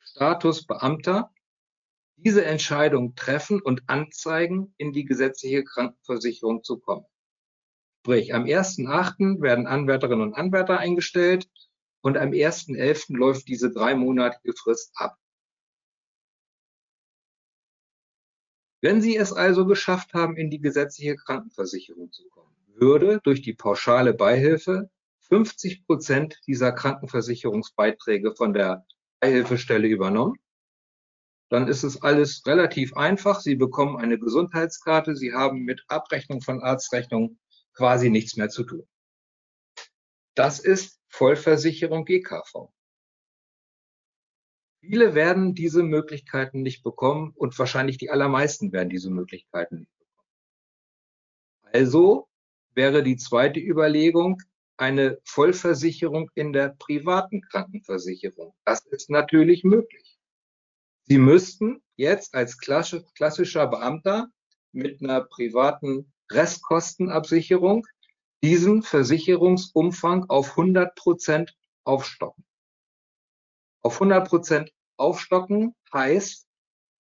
[0.00, 1.30] Status Beamter
[2.16, 7.04] diese Entscheidung treffen und anzeigen, in die gesetzliche Krankenversicherung zu kommen.
[8.00, 9.42] Sprich, am 1.8.
[9.42, 11.50] werden Anwärterinnen und Anwärter eingestellt
[12.00, 13.16] und am 1.11.
[13.16, 15.18] läuft diese dreimonatige Frist ab.
[18.80, 23.54] Wenn Sie es also geschafft haben, in die gesetzliche Krankenversicherung zu kommen, würde durch die
[23.54, 24.90] pauschale Beihilfe
[25.28, 28.86] 50 Prozent dieser Krankenversicherungsbeiträge von der
[29.20, 30.36] Beihilfestelle übernommen.
[31.48, 33.40] Dann ist es alles relativ einfach.
[33.40, 35.16] Sie bekommen eine Gesundheitskarte.
[35.16, 37.38] Sie haben mit Abrechnung von Arztrechnungen
[37.72, 38.86] quasi nichts mehr zu tun.
[40.34, 42.68] Das ist Vollversicherung GKV.
[44.88, 50.28] Viele werden diese Möglichkeiten nicht bekommen und wahrscheinlich die allermeisten werden diese Möglichkeiten nicht bekommen.
[51.72, 52.28] Also
[52.74, 54.40] wäre die zweite Überlegung
[54.76, 58.54] eine Vollversicherung in der privaten Krankenversicherung.
[58.64, 60.20] Das ist natürlich möglich.
[61.04, 64.28] Sie müssten jetzt als klassischer Beamter
[64.70, 67.86] mit einer privaten Restkostenabsicherung
[68.42, 72.44] diesen Versicherungsumfang auf 100 Prozent aufstocken.
[73.82, 76.46] Auf 100 Prozent Aufstocken heißt,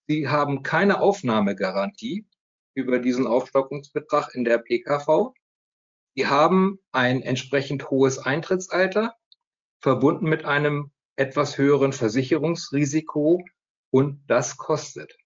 [0.08, 2.28] Sie haben keine Aufnahmegarantie
[2.74, 5.34] über diesen Aufstockungsbetrag in der PKV.
[6.16, 9.16] Sie haben ein entsprechend hohes Eintrittsalter,
[9.80, 13.44] verbunden mit einem etwas höheren Versicherungsrisiko
[13.92, 15.18] und das kostet.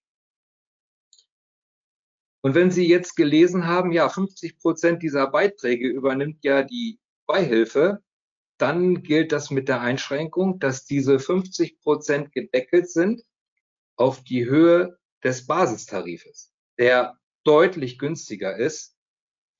[2.42, 8.04] Und wenn Sie jetzt gelesen haben, ja, 50 Prozent dieser Beiträge übernimmt ja die Beihilfe,
[8.58, 13.22] dann gilt das mit der Einschränkung, dass diese 50 Prozent gedeckelt sind
[13.96, 18.96] auf die Höhe des Basistarifes, der deutlich günstiger ist,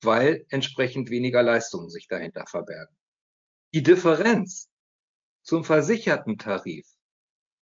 [0.01, 2.95] weil entsprechend weniger Leistungen sich dahinter verbergen.
[3.73, 4.69] Die Differenz
[5.43, 6.87] zum versicherten Tarif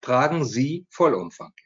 [0.02, 1.66] tragen Sie vollumfanglich.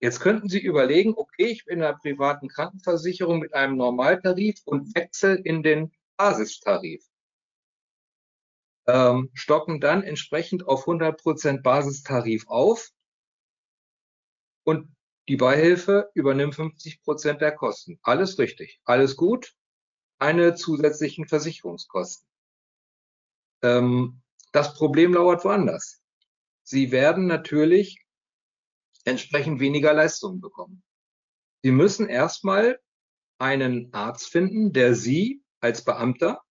[0.00, 4.94] Jetzt könnten Sie überlegen, okay, ich bin in einer privaten Krankenversicherung mit einem Normaltarif und
[4.94, 7.04] wechsle in den Basistarif
[8.88, 12.90] ähm, stocken dann entsprechend auf 100% Basistarif auf
[14.64, 14.88] und
[15.28, 17.98] die Beihilfe übernimmt 50% der Kosten.
[18.02, 19.54] Alles richtig, alles gut,
[20.18, 22.26] keine zusätzlichen Versicherungskosten.
[23.62, 24.22] Ähm,
[24.52, 26.00] das Problem lauert woanders.
[26.62, 28.02] Sie werden natürlich
[29.04, 30.82] entsprechend weniger Leistungen bekommen.
[31.62, 32.80] Sie müssen erstmal
[33.38, 36.42] einen Arzt finden, der Sie als Beamter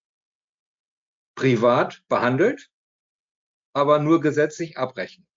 [1.37, 2.69] privat behandelt,
[3.71, 5.27] aber nur gesetzlich abrechnen.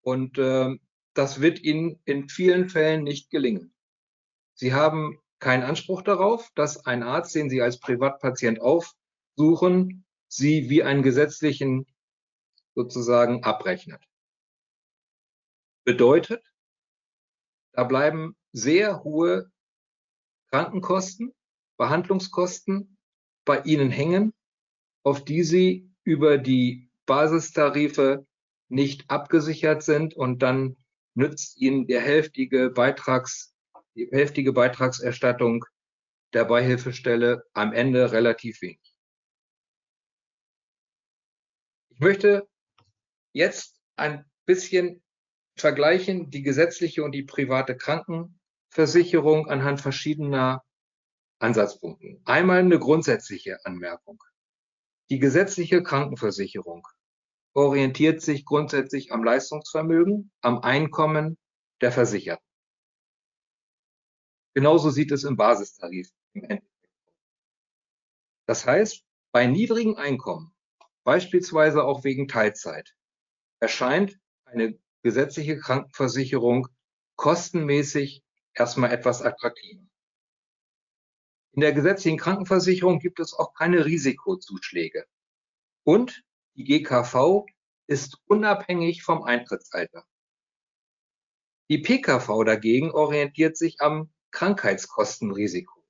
[0.00, 0.76] Und äh,
[1.12, 3.74] das wird Ihnen in vielen Fällen nicht gelingen.
[4.54, 10.82] Sie haben keinen Anspruch darauf, dass ein Arzt, den Sie als Privatpatient aufsuchen, Sie wie
[10.82, 11.86] einen gesetzlichen
[12.74, 14.02] sozusagen abrechnet.
[15.84, 16.42] Bedeutet,
[17.72, 19.50] da bleiben sehr hohe
[20.50, 21.34] Krankenkosten,
[21.76, 22.96] Behandlungskosten
[23.44, 24.32] bei Ihnen hängen,
[25.08, 28.26] auf die Sie über die Basistarife
[28.68, 30.76] nicht abgesichert sind und dann
[31.14, 33.54] nützt Ihnen der hälftige Beitrags,
[33.94, 35.64] die hälftige Beitragserstattung
[36.34, 38.94] der Beihilfestelle am Ende relativ wenig.
[41.88, 42.46] Ich möchte
[43.32, 45.02] jetzt ein bisschen
[45.56, 50.62] vergleichen die gesetzliche und die private Krankenversicherung anhand verschiedener
[51.38, 52.20] Ansatzpunkten.
[52.26, 54.22] Einmal eine grundsätzliche Anmerkung.
[55.10, 56.86] Die gesetzliche Krankenversicherung
[57.54, 61.38] orientiert sich grundsätzlich am Leistungsvermögen, am Einkommen
[61.80, 62.44] der Versicherten.
[64.54, 66.68] Genauso sieht es im Basistarif im Endeffekt.
[68.46, 70.54] Das heißt, bei niedrigen Einkommen,
[71.04, 72.94] beispielsweise auch wegen Teilzeit,
[73.60, 76.68] erscheint eine gesetzliche Krankenversicherung
[77.16, 79.87] kostenmäßig erstmal etwas attraktiver.
[81.52, 85.06] In der gesetzlichen Krankenversicherung gibt es auch keine Risikozuschläge.
[85.84, 86.22] Und
[86.54, 87.46] die GKV
[87.86, 90.04] ist unabhängig vom Eintrittsalter.
[91.70, 95.84] Die PKV dagegen orientiert sich am Krankheitskostenrisiko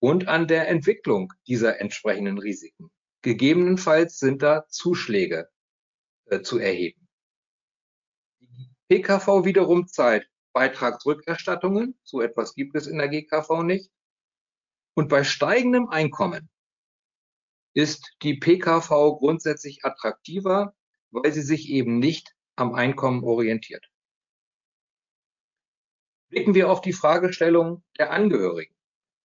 [0.00, 2.90] und an der Entwicklung dieser entsprechenden Risiken.
[3.22, 5.48] Gegebenenfalls sind da Zuschläge
[6.26, 7.08] äh, zu erheben.
[8.40, 13.90] Die PKV wiederum zahlt Beitragsrückerstattungen, so etwas gibt es in der GKV nicht.
[14.94, 16.48] Und bei steigendem Einkommen
[17.74, 20.74] ist die PKV grundsätzlich attraktiver,
[21.10, 23.90] weil sie sich eben nicht am Einkommen orientiert.
[26.28, 28.74] Blicken wir auf die Fragestellung der Angehörigen.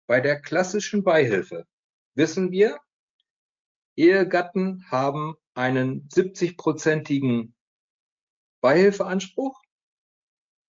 [0.08, 1.68] Bei der klassischen Beihilfe
[2.16, 2.80] wissen wir,
[3.96, 7.54] Ehegatten haben einen 70-prozentigen
[8.62, 9.62] Beihilfeanspruch.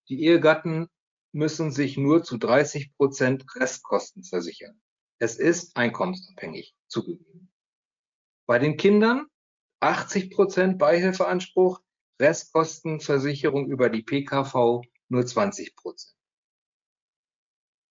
[0.09, 0.89] Die Ehegatten
[1.33, 4.81] müssen sich nur zu 30 Prozent Restkosten versichern.
[5.23, 7.53] Es ist einkommensabhängig zugegeben.
[8.47, 9.27] Bei den Kindern
[9.81, 11.83] 80 Prozent Beihilfeanspruch,
[12.19, 16.17] Restkostenversicherung über die PKV nur 20 Prozent.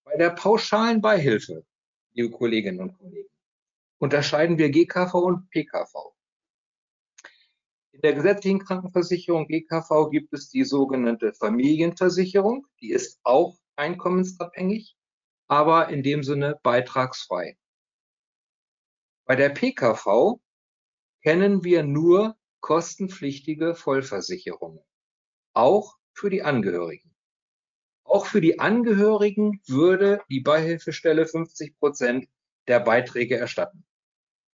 [0.04, 1.64] Bei der pauschalen Beihilfe,
[2.14, 3.30] liebe Kolleginnen und Kollegen,
[3.98, 6.12] unterscheiden wir GKV und PKV.
[7.92, 14.96] In der gesetzlichen Krankenversicherung GKV gibt es die sogenannte Familienversicherung, die ist auch einkommensabhängig,
[15.50, 17.58] aber in dem Sinne beitragsfrei.
[19.24, 20.40] Bei der PKV
[21.22, 24.84] kennen wir nur kostenpflichtige Vollversicherungen,
[25.52, 27.16] auch für die Angehörigen.
[28.04, 32.28] Auch für die Angehörigen würde die Beihilfestelle 50 Prozent
[32.68, 33.84] der Beiträge erstatten.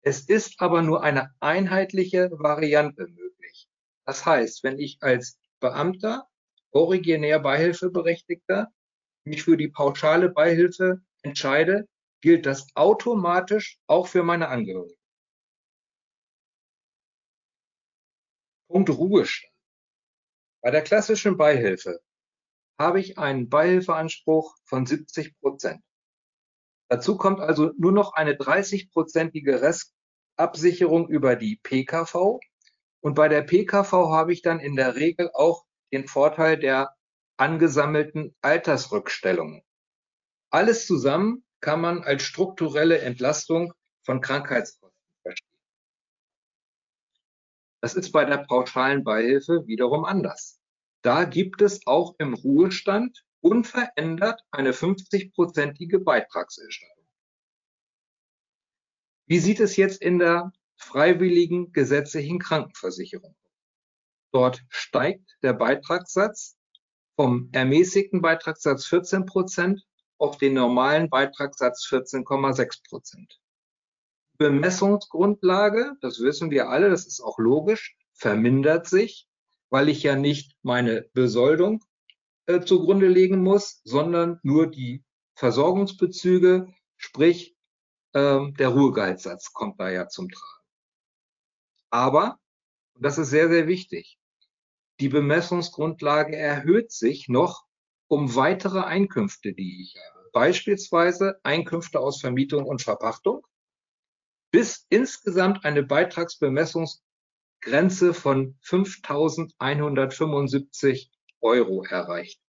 [0.02, 3.66] Es ist aber nur eine einheitliche Variante möglich.
[4.04, 6.28] Das heißt, wenn ich als Beamter,
[6.70, 8.70] originär Beihilfeberechtigter,
[9.24, 11.88] mich für die pauschale Beihilfe entscheide,
[12.20, 14.96] gilt das automatisch auch für meine Angehörigen.
[18.68, 19.52] Punkt Ruhestand.
[20.62, 22.00] Bei der klassischen Beihilfe
[22.78, 25.82] habe ich einen Beihilfeanspruch von 70 Prozent.
[26.88, 32.38] Dazu kommt also nur noch eine 30-prozentige Restabsicherung über die PKV.
[33.00, 36.94] Und bei der PKV habe ich dann in der Regel auch den Vorteil der
[37.36, 39.62] angesammelten Altersrückstellungen.
[40.50, 43.72] Alles zusammen kann man als strukturelle Entlastung
[44.04, 45.58] von Krankheitskosten verstehen.
[47.80, 50.60] Das ist bei der pauschalen Beihilfe wiederum anders.
[51.02, 57.04] Da gibt es auch im Ruhestand unverändert eine 50-prozentige Beitragserstattung.
[59.26, 63.34] Wie sieht es jetzt in der freiwilligen gesetzlichen Krankenversicherung?
[64.32, 66.56] Dort steigt der Beitragssatz
[67.16, 69.84] vom ermäßigten Beitragssatz 14 Prozent
[70.18, 73.40] auf den normalen Beitragssatz 14,6 Prozent.
[74.38, 79.28] Bemessungsgrundlage, das wissen wir alle, das ist auch logisch, vermindert sich,
[79.70, 81.84] weil ich ja nicht meine Besoldung
[82.46, 85.04] äh, zugrunde legen muss, sondern nur die
[85.34, 87.56] Versorgungsbezüge, sprich
[88.14, 90.62] ähm, der Ruhegehaltssatz kommt da ja zum Tragen.
[91.90, 92.38] Aber,
[92.94, 94.18] und das ist sehr, sehr wichtig,
[95.00, 97.64] die Bemessungsgrundlage erhöht sich noch
[98.08, 100.30] um weitere Einkünfte, die ich habe.
[100.32, 103.46] beispielsweise Einkünfte aus Vermietung und Verpachtung,
[104.50, 112.42] bis insgesamt eine Beitragsbemessungsgrenze von 5.175 Euro erreicht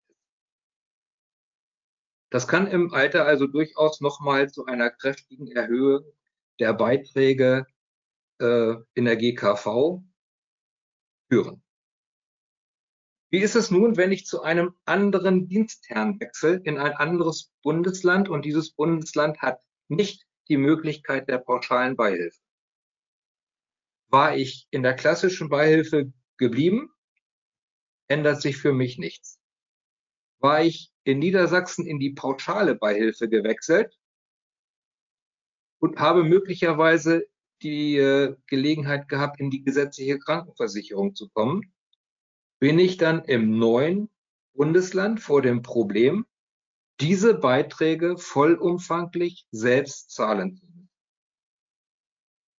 [2.34, 6.02] das kann im Alter also durchaus nochmal zu einer kräftigen Erhöhung
[6.58, 7.64] der Beiträge
[8.40, 10.02] äh, in der GKV
[11.28, 11.62] führen.
[13.34, 18.28] Wie ist es nun, wenn ich zu einem anderen Dienstherrn wechsle in ein anderes Bundesland
[18.28, 22.38] und dieses Bundesland hat nicht die Möglichkeit der pauschalen Beihilfe?
[24.06, 26.94] War ich in der klassischen Beihilfe geblieben,
[28.06, 29.40] ändert sich für mich nichts.
[30.38, 33.98] War ich in Niedersachsen in die pauschale Beihilfe gewechselt
[35.80, 37.26] und habe möglicherweise
[37.62, 41.73] die äh, Gelegenheit gehabt, in die gesetzliche Krankenversicherung zu kommen,
[42.58, 44.08] bin ich dann im neuen
[44.54, 46.26] Bundesland vor dem Problem,
[47.00, 50.90] diese Beiträge vollumfanglich selbst zahlen zu müssen.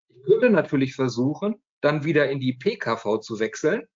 [0.10, 3.88] Ich könnte natürlich versuchen, dann wieder in die PKV zu wechseln,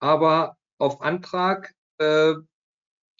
[0.00, 2.34] aber auf Antrag äh,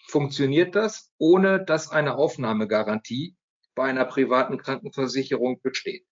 [0.08, 3.36] funktioniert das, ohne dass eine Aufnahmegarantie
[3.74, 6.04] bei einer privaten Krankenversicherung besteht.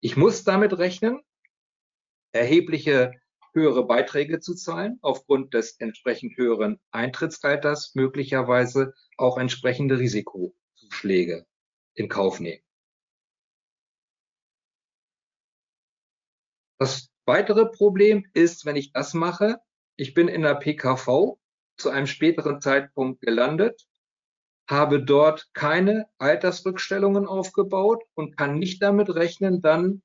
[0.00, 1.20] Ich muss damit rechnen,
[2.32, 3.12] erhebliche
[3.52, 11.46] höhere Beiträge zu zahlen, aufgrund des entsprechend höheren Eintrittsalters möglicherweise auch entsprechende Risikozuschläge
[11.94, 12.62] in Kauf nehmen.
[16.78, 19.58] Das weitere Problem ist, wenn ich das mache,
[19.96, 21.38] ich bin in der PKV
[21.76, 23.86] zu einem späteren Zeitpunkt gelandet,
[24.68, 30.02] habe dort keine Altersrückstellungen aufgebaut und kann nicht damit rechnen, dann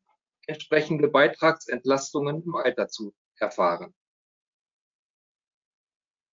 [0.48, 3.94] entsprechende Beitragsentlastungen im Alter zu erfahren.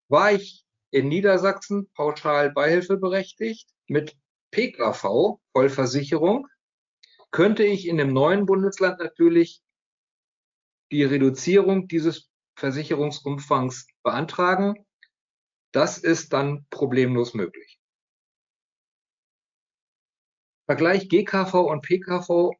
[0.09, 4.17] War ich in Niedersachsen pauschal beihilfeberechtigt mit
[4.51, 6.47] PKV, Vollversicherung,
[7.31, 9.61] könnte ich in dem neuen Bundesland natürlich
[10.91, 14.85] die Reduzierung dieses Versicherungsumfangs beantragen
[15.71, 17.79] das ist dann problemlos möglich.
[20.65, 22.51] Vergleich GKV und PKV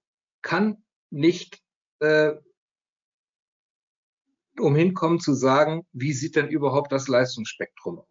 [0.42, 1.62] kann nicht
[2.00, 2.34] äh,
[4.60, 8.08] umhin kommen zu sagen, wie sieht denn überhaupt das Leistungsspektrum aus?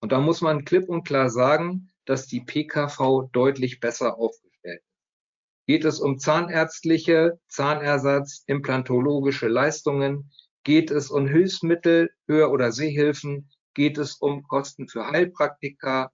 [0.00, 5.66] Und da muss man klipp und klar sagen, dass die PKV deutlich besser aufgestellt ist.
[5.66, 10.32] Geht es um zahnärztliche, Zahnersatz, implantologische Leistungen?
[10.64, 13.50] Geht es um Hilfsmittel, Hör- oder Sehhilfen?
[13.74, 16.12] geht es um Kosten für Heilpraktika,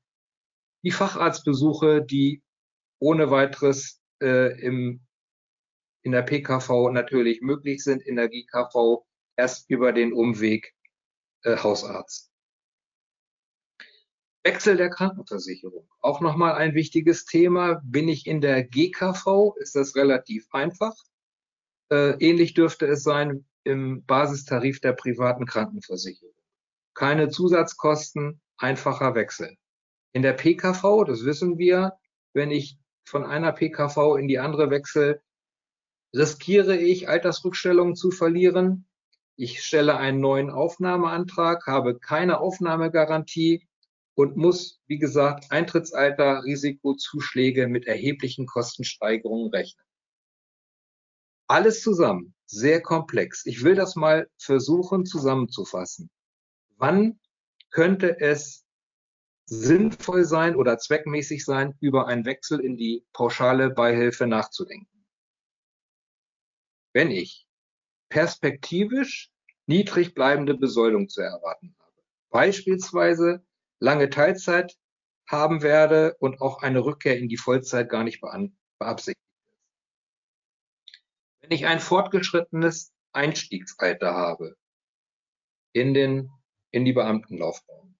[0.82, 2.42] die Facharztbesuche, die
[2.98, 5.06] ohne weiteres äh, im,
[6.02, 9.05] in der PKV natürlich möglich sind, in der GKV
[9.36, 10.74] erst über den Umweg
[11.42, 12.30] äh, Hausarzt.
[14.44, 15.88] Wechsel der Krankenversicherung.
[16.00, 17.80] Auch nochmal ein wichtiges Thema.
[17.84, 20.94] Bin ich in der GKV, ist das relativ einfach.
[21.90, 26.36] Äh, ähnlich dürfte es sein im Basistarif der privaten Krankenversicherung
[26.96, 29.56] keine Zusatzkosten, einfacher Wechsel.
[30.12, 31.92] In der PKV, das wissen wir,
[32.32, 35.22] wenn ich von einer PKV in die andere wechsle,
[36.14, 38.85] riskiere ich Altersrückstellungen zu verlieren.
[39.36, 43.66] Ich stelle einen neuen Aufnahmeantrag, habe keine Aufnahmegarantie
[44.14, 49.84] und muss, wie gesagt, Eintrittsalter, Risikozuschläge mit erheblichen Kostensteigerungen rechnen.
[51.48, 53.46] Alles zusammen, sehr komplex.
[53.46, 56.10] Ich will das mal versuchen zusammenzufassen
[56.78, 57.18] wann
[57.70, 58.64] könnte es
[59.46, 65.04] sinnvoll sein oder zweckmäßig sein, über einen Wechsel in die pauschale Beihilfe nachzudenken.
[66.92, 67.45] Wenn ich
[68.08, 69.30] perspektivisch
[69.66, 71.92] niedrig bleibende Besoldung zu erwarten habe,
[72.30, 73.44] beispielsweise
[73.80, 74.76] lange Teilzeit
[75.28, 78.20] haben werde und auch eine Rückkehr in die Vollzeit gar nicht
[78.78, 79.20] beabsichtigt.
[81.40, 84.56] Wenn ich ein fortgeschrittenes Einstiegsalter habe
[85.72, 86.30] in den
[86.70, 87.96] in die Beamtenlaufbahn.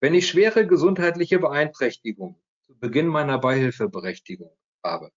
[0.00, 5.10] Wenn ich schwere gesundheitliche Beeinträchtigung zu Beginn meiner Beihilfeberechtigung habe,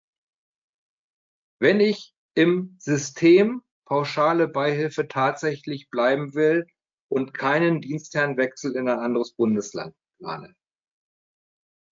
[1.59, 6.67] wenn ich im System pauschale Beihilfe tatsächlich bleiben will
[7.07, 10.55] und keinen Dienstherrenwechsel in ein anderes Bundesland plane,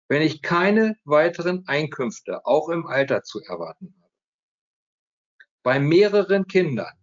[0.09, 4.13] wenn ich keine weiteren Einkünfte auch im Alter zu erwarten habe,
[5.63, 6.95] bei mehreren Kindern,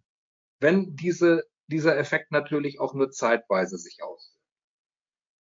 [0.60, 4.38] wenn diese dieser Effekt natürlich auch nur zeitweise sich auswirkt.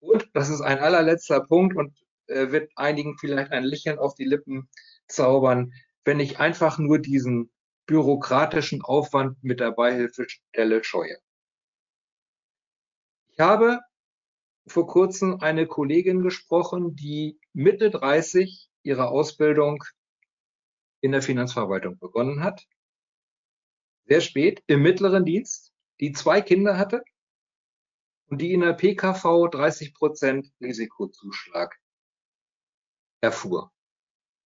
[0.00, 4.24] Und das ist ein allerletzter Punkt und äh, wird einigen vielleicht ein Lächeln auf die
[4.24, 4.68] Lippen
[5.06, 5.72] zaubern,
[6.04, 7.51] wenn ich einfach nur diesen
[7.86, 11.18] bürokratischen Aufwand mit der Beihilfestelle scheue.
[13.28, 13.80] Ich habe
[14.66, 19.82] vor kurzem eine Kollegin gesprochen, die Mitte 30 ihre Ausbildung
[21.00, 22.64] in der Finanzverwaltung begonnen hat.
[24.06, 27.02] Sehr spät im mittleren Dienst, die zwei Kinder hatte
[28.26, 31.76] und die in der PKV 30 Prozent Risikozuschlag
[33.20, 33.72] erfuhr.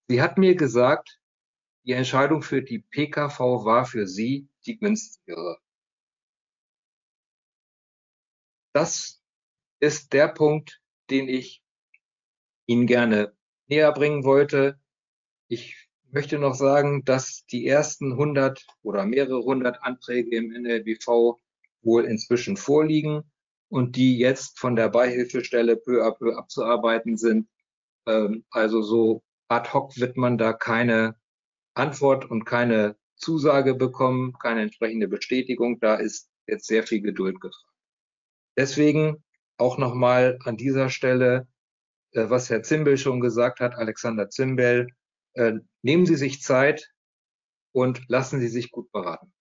[0.09, 1.19] Sie hat mir gesagt,
[1.87, 5.59] die Entscheidung für die PKV war für sie die günstigere.
[8.73, 9.23] Das
[9.81, 11.63] ist der Punkt, den ich
[12.67, 13.35] Ihnen gerne
[13.69, 14.81] näher bringen wollte.
[15.49, 21.39] Ich möchte noch sagen, dass die ersten 100 oder mehrere hundert Anträge im NLBV
[21.83, 23.23] wohl inzwischen vorliegen
[23.69, 27.49] und die jetzt von der Beihilfestelle peu à peu abzuarbeiten sind.
[28.07, 31.17] Ähm, also so ad hoc wird man da keine
[31.77, 35.79] Antwort und keine Zusage bekommen, keine entsprechende Bestätigung.
[35.81, 37.75] Da ist jetzt sehr viel Geduld gefragt.
[38.57, 39.23] Deswegen
[39.59, 41.47] auch nochmal an dieser Stelle,
[42.13, 44.89] äh, was Herr Zimbel schon gesagt hat, Alexander Zimbel,
[45.35, 46.91] äh, nehmen Sie sich Zeit
[47.73, 49.33] und lassen Sie sich gut beraten.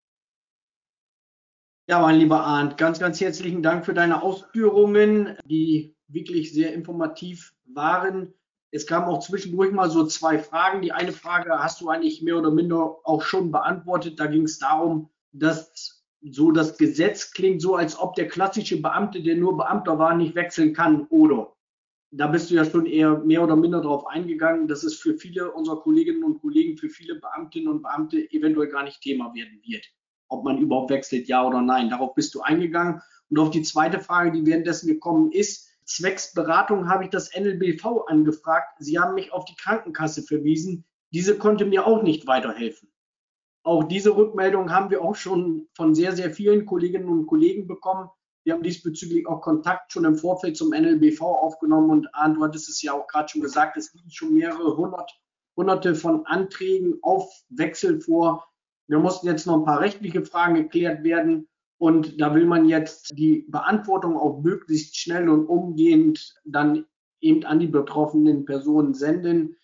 [1.87, 7.53] Ja, mein lieber Arndt, ganz, ganz herzlichen Dank für deine Ausführungen, die wirklich sehr informativ
[7.65, 8.33] waren.
[8.75, 10.81] Es kamen auch zwischendurch mal so zwei Fragen.
[10.81, 14.19] Die eine Frage hast du eigentlich mehr oder minder auch schon beantwortet.
[14.19, 19.23] Da ging es darum, dass so das Gesetz klingt so, als ob der klassische Beamte,
[19.23, 21.53] der nur Beamter war, nicht wechseln kann oder.
[22.11, 25.53] Da bist du ja schon eher mehr oder minder darauf eingegangen, dass es für viele
[25.53, 29.85] unserer Kolleginnen und Kollegen, für viele Beamtinnen und Beamte eventuell gar nicht Thema werden wird,
[30.27, 31.89] ob man überhaupt wechselt, ja oder nein.
[31.89, 33.01] Darauf bist du eingegangen.
[33.29, 38.05] Und auf die zweite Frage, die währenddessen gekommen ist, zwecks Beratung habe ich das NLBV
[38.07, 38.75] angefragt.
[38.79, 40.85] Sie haben mich auf die Krankenkasse verwiesen.
[41.11, 42.91] Diese konnte mir auch nicht weiterhelfen.
[43.63, 48.09] Auch diese Rückmeldung haben wir auch schon von sehr, sehr vielen Kolleginnen und Kollegen bekommen.
[48.43, 52.69] Wir haben diesbezüglich auch Kontakt schon im Vorfeld zum NLBV aufgenommen und Arndt, du hattest
[52.69, 55.11] es ja auch gerade schon gesagt, es liegen schon mehrere hundert,
[55.57, 58.47] hunderte von Anträgen auf Wechsel vor.
[58.87, 61.47] Wir mussten jetzt noch ein paar rechtliche Fragen geklärt werden
[61.85, 66.87] und da will man jetzt die Beantwortung auch möglichst schnell und umgehend dann
[67.19, 69.55] eben an die betroffenen Personen senden.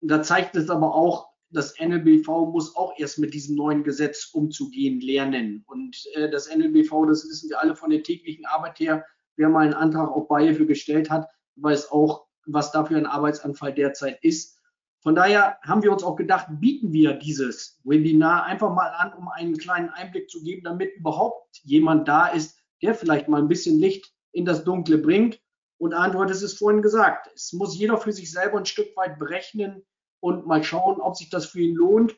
[0.00, 5.00] Da zeigt es aber auch, das NLBV muss auch erst mit diesem neuen Gesetz umzugehen
[5.00, 5.62] lernen.
[5.68, 9.04] Und äh, das NLBV, das wissen wir alle von der täglichen Arbeit her,
[9.36, 14.18] wer mal einen Antrag auf Beihilfe gestellt hat, weiß auch, was dafür ein Arbeitsanfall derzeit
[14.24, 14.58] ist.
[15.04, 19.28] Von daher haben wir uns auch gedacht, bieten wir dieses Webinar einfach mal an, um
[19.28, 23.78] einen kleinen Einblick zu geben, damit überhaupt jemand da ist, der vielleicht mal ein bisschen
[23.78, 25.40] Licht in das Dunkle bringt.
[25.78, 28.96] Und Arndt, du hattest es vorhin gesagt, es muss jeder für sich selber ein Stück
[28.96, 29.84] weit berechnen,
[30.24, 32.16] und mal schauen, ob sich das für ihn lohnt.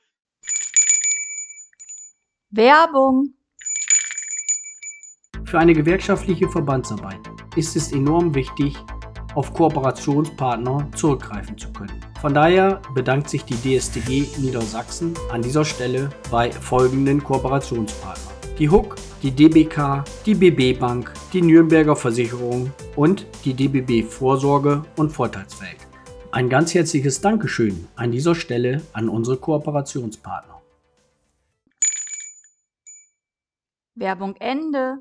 [2.50, 3.34] Werbung.
[5.42, 7.18] Für eine gewerkschaftliche Verbandsarbeit
[7.56, 8.76] ist es enorm wichtig,
[9.34, 12.05] auf Kooperationspartner zurückgreifen zu können.
[12.26, 18.34] Von daher bedankt sich die DSTG Niedersachsen an dieser Stelle bei folgenden Kooperationspartnern.
[18.58, 25.10] Die HUK, die DBK, die BB Bank, die Nürnberger Versicherung und die DBB Vorsorge und
[25.10, 25.76] Vorteilswelt.
[26.32, 30.60] Ein ganz herzliches Dankeschön an dieser Stelle an unsere Kooperationspartner.
[33.94, 34.98] Werbung Ende.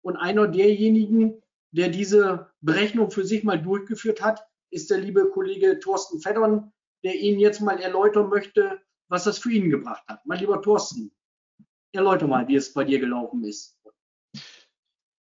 [0.00, 5.78] Und einer derjenigen, der diese Berechnung für sich mal durchgeführt hat, ist der liebe Kollege
[5.78, 6.72] Thorsten Feddern,
[7.04, 10.24] der Ihnen jetzt mal erläutern möchte, was das für ihn gebracht hat.
[10.26, 11.12] Mein lieber Thorsten,
[11.92, 13.76] erläuter mal, wie es bei dir gelaufen ist.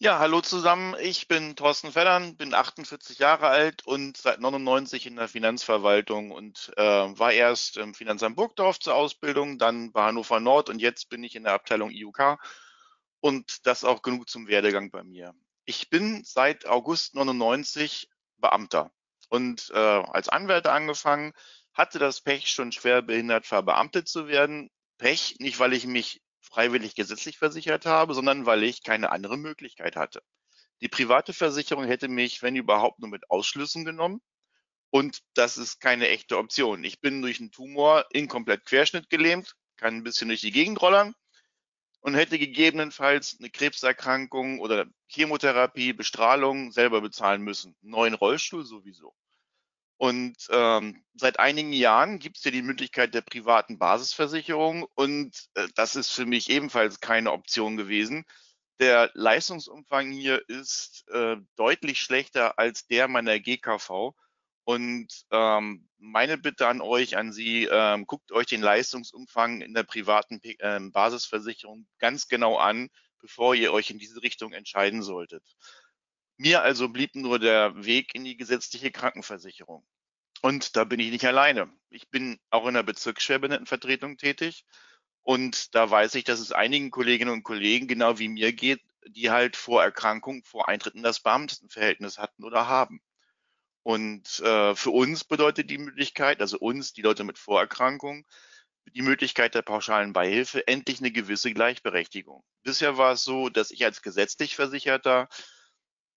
[0.02, 0.96] Ja, hallo zusammen.
[1.02, 6.72] Ich bin Thorsten Fellern, bin 48 Jahre alt und seit 99 in der Finanzverwaltung und
[6.78, 11.22] äh, war erst im Finanzamt Burgdorf zur Ausbildung, dann bei Hannover Nord und jetzt bin
[11.26, 12.38] ich in der Abteilung IUK
[13.20, 15.36] und das auch genug zum Werdegang bei mir.
[15.66, 18.94] Ich bin seit August 99 Beamter
[19.30, 21.34] und äh, als Anwärter angefangen,
[21.74, 24.70] hatte das Pech, schon schwer behindert verbeamtet zu werden.
[24.98, 29.96] Pech, nicht weil ich mich freiwillig gesetzlich versichert habe, sondern weil ich keine andere Möglichkeit
[29.96, 30.22] hatte.
[30.82, 34.22] Die private Versicherung hätte mich, wenn überhaupt, nur mit Ausschlüssen genommen.
[34.92, 36.84] Und das ist keine echte Option.
[36.84, 41.14] Ich bin durch einen Tumor inkomplett Querschnitt gelähmt, kann ein bisschen durch die Gegend rollern
[42.02, 47.76] und hätte gegebenenfalls eine Krebserkrankung oder Chemotherapie, Bestrahlung selber bezahlen müssen.
[47.82, 49.14] Neuen Rollstuhl sowieso.
[50.00, 55.68] Und ähm, seit einigen Jahren gibt es ja die Möglichkeit der privaten Basisversicherung und äh,
[55.76, 58.24] das ist für mich ebenfalls keine Option gewesen.
[58.80, 64.14] Der Leistungsumfang hier ist äh, deutlich schlechter als der meiner GKV.
[64.64, 69.84] Und ähm, meine Bitte an euch, an Sie, ähm, guckt euch den Leistungsumfang in der
[69.84, 72.90] privaten äh, Basisversicherung ganz genau an,
[73.20, 75.44] bevor ihr euch in diese Richtung entscheiden solltet.
[76.40, 79.86] Mir also blieb nur der Weg in die gesetzliche Krankenversicherung.
[80.42, 81.70] Und da bin ich nicht alleine.
[81.90, 84.64] Ich bin auch in der Bezirksschwerbehindertenvertretung tätig.
[85.22, 89.30] Und da weiß ich, dass es einigen Kolleginnen und Kollegen genau wie mir geht, die
[89.30, 93.02] halt vor Erkrankung, vor Eintritt in das Beamtenverhältnis hatten oder haben.
[93.84, 98.26] Und äh, für uns bedeutet die Möglichkeit, also uns, die Leute mit Vorerkrankung,
[98.86, 102.46] die Möglichkeit der pauschalen Beihilfe endlich eine gewisse Gleichberechtigung.
[102.64, 105.28] Bisher war es so, dass ich als gesetzlich Versicherter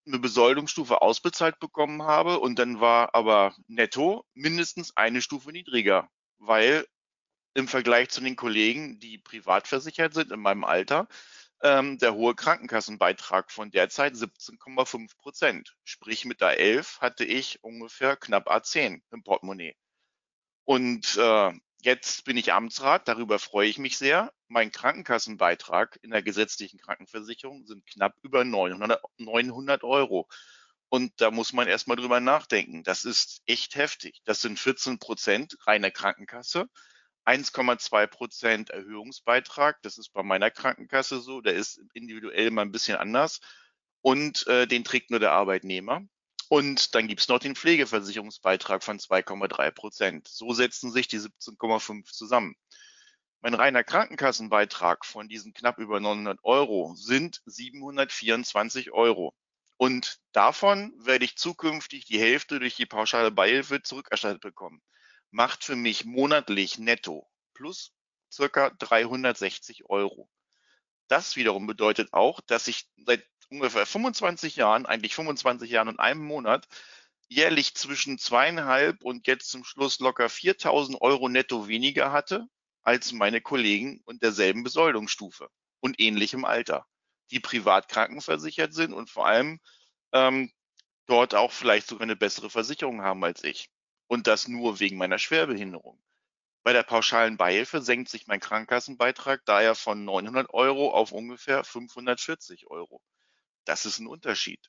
[0.07, 6.87] eine Besoldungsstufe ausbezahlt bekommen habe und dann war aber netto mindestens eine Stufe niedriger, weil
[7.55, 11.09] im Vergleich zu den Kollegen, die privat versichert sind in meinem Alter,
[11.63, 15.77] ähm, der hohe Krankenkassenbeitrag von derzeit 17,5 Prozent.
[15.85, 19.77] Sprich, mit der 11 hatte ich ungefähr knapp A10 im Portemonnaie.
[20.65, 21.53] Und äh,
[21.85, 24.33] Jetzt bin ich Amtsrat, darüber freue ich mich sehr.
[24.47, 30.29] Mein Krankenkassenbeitrag in der gesetzlichen Krankenversicherung sind knapp über 900, 900 Euro.
[30.91, 32.85] Und da muss man erstmal drüber nachdenken.
[32.85, 34.21] Das ist echt heftig.
[34.25, 36.69] Das sind 14 Prozent reine Krankenkasse,
[37.25, 39.83] 1,2 Prozent Erhöhungsbeitrag.
[39.83, 41.41] Das ist bei meiner Krankenkasse so.
[41.41, 43.41] Der ist individuell mal ein bisschen anders.
[44.03, 46.03] Und äh, den trägt nur der Arbeitnehmer.
[46.53, 50.29] Und dann gibt es noch den Pflegeversicherungsbeitrag von 2,3 Prozent.
[50.29, 52.57] So setzen sich die 17,5 zusammen.
[53.41, 59.35] Mein reiner Krankenkassenbeitrag von diesen knapp über 900 Euro sind 724 Euro.
[59.79, 64.83] Und davon werde ich zukünftig die Hälfte durch die pauschale Beihilfe zurückerstattet bekommen.
[65.31, 67.95] Macht für mich monatlich netto plus
[68.31, 70.29] circa 360 Euro.
[71.09, 76.25] Das wiederum bedeutet auch, dass ich seit ungefähr 25 Jahren, eigentlich 25 Jahren und einem
[76.25, 76.67] Monat,
[77.29, 82.47] jährlich zwischen zweieinhalb und jetzt zum Schluss locker 4000 Euro netto weniger hatte
[82.83, 85.49] als meine Kollegen und derselben Besoldungsstufe
[85.81, 86.87] und ähnlichem Alter,
[87.31, 89.61] die privat krankenversichert sind und vor allem
[90.13, 90.51] ähm,
[91.07, 93.69] dort auch vielleicht sogar eine bessere Versicherung haben als ich.
[94.09, 96.03] Und das nur wegen meiner Schwerbehinderung.
[96.65, 102.69] Bei der pauschalen Beihilfe senkt sich mein Krankenkassenbeitrag daher von 900 Euro auf ungefähr 540
[102.69, 103.03] Euro.
[103.65, 104.61] Das ist ein Unterschied.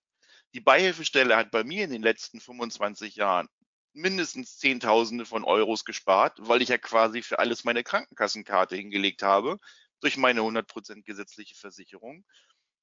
[0.54, 3.48] Die Beihilfestelle hat bei mir in den letzten 25 Jahren
[3.94, 9.60] mindestens Zehntausende von Euros gespart, weil ich ja quasi für alles meine Krankenkassenkarte hingelegt habe
[10.02, 12.26] durch meine 100% gesetzliche Versicherung.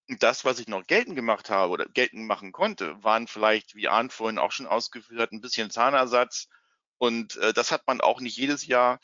[0.09, 3.89] Und das, was ich noch geltend gemacht habe oder geltend machen konnte, waren vielleicht, wie
[3.89, 6.49] Arndt vorhin auch schon ausgeführt hat, ein bisschen Zahnersatz.
[6.99, 8.99] Und äh, das hat man auch nicht jedes Jahr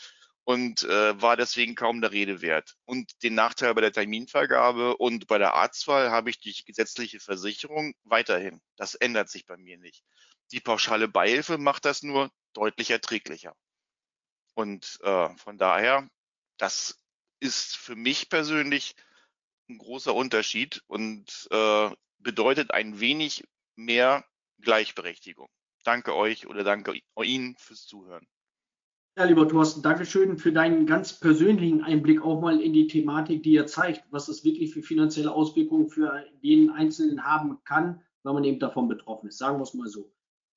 [0.47, 2.77] und äh, war deswegen kaum der Rede wert.
[2.85, 7.95] Und den Nachteil bei der Terminvergabe und bei der Arztwahl habe ich die gesetzliche Versicherung
[8.05, 8.63] weiterhin.
[8.77, 10.05] Das ändert sich bei mir nicht.
[10.53, 13.57] Die pauschale Beihilfe macht das nur deutlich erträglicher.
[14.55, 16.09] Und äh, von daher,
[16.59, 16.97] das
[17.41, 18.95] ist für mich persönlich
[19.69, 23.43] ein großer Unterschied und äh, bedeutet ein wenig
[23.75, 24.25] mehr
[24.61, 25.49] Gleichberechtigung.
[25.83, 28.29] Danke euch oder danke Ihnen fürs Zuhören.
[29.19, 33.57] Ja, lieber Thorsten, Dankeschön für deinen ganz persönlichen Einblick auch mal in die Thematik, die
[33.57, 38.45] er zeigt, was es wirklich für finanzielle Auswirkungen für jeden Einzelnen haben kann, wenn man
[38.45, 39.39] eben davon betroffen ist.
[39.39, 40.13] Sagen wir es mal so.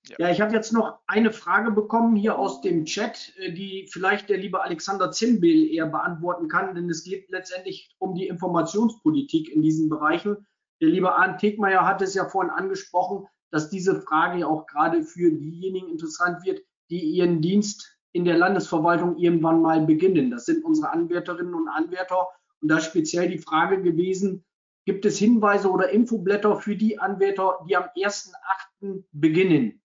[0.09, 3.87] Ja, ja ich habe jetzt noch eine Frage bekommen hier aus dem Chat, äh, die
[3.89, 9.47] vielleicht der liebe Alexander Zimbil eher beantworten kann, denn es geht letztendlich um die Informationspolitik
[9.47, 10.35] in diesen Bereichen.
[10.81, 15.03] Der liebe Arndt Tegmeier hat es ja vorhin angesprochen, dass diese Frage ja auch gerade
[15.03, 20.31] für diejenigen interessant wird, die ihren Dienst in der Landesverwaltung irgendwann mal beginnen.
[20.31, 22.27] Das sind unsere Anwärterinnen und Anwärter.
[22.61, 24.43] Und da ist speziell die Frage gewesen,
[24.85, 29.03] gibt es Hinweise oder Infoblätter für die Anwärter, die am 1.8.
[29.11, 29.81] beginnen?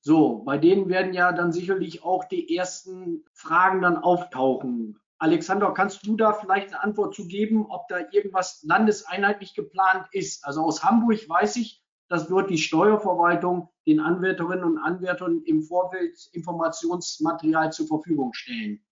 [0.00, 4.98] So, bei denen werden ja dann sicherlich auch die ersten Fragen dann auftauchen.
[5.18, 10.44] Alexander, kannst du da vielleicht eine Antwort zu geben, ob da irgendwas landeseinheitlich geplant ist?
[10.44, 11.81] Also aus Hamburg weiß ich,
[12.12, 18.84] dass dort die Steuerverwaltung den Anwärterinnen und Anwärtern im Vorfeld Informationsmaterial zur Verfügung stellen.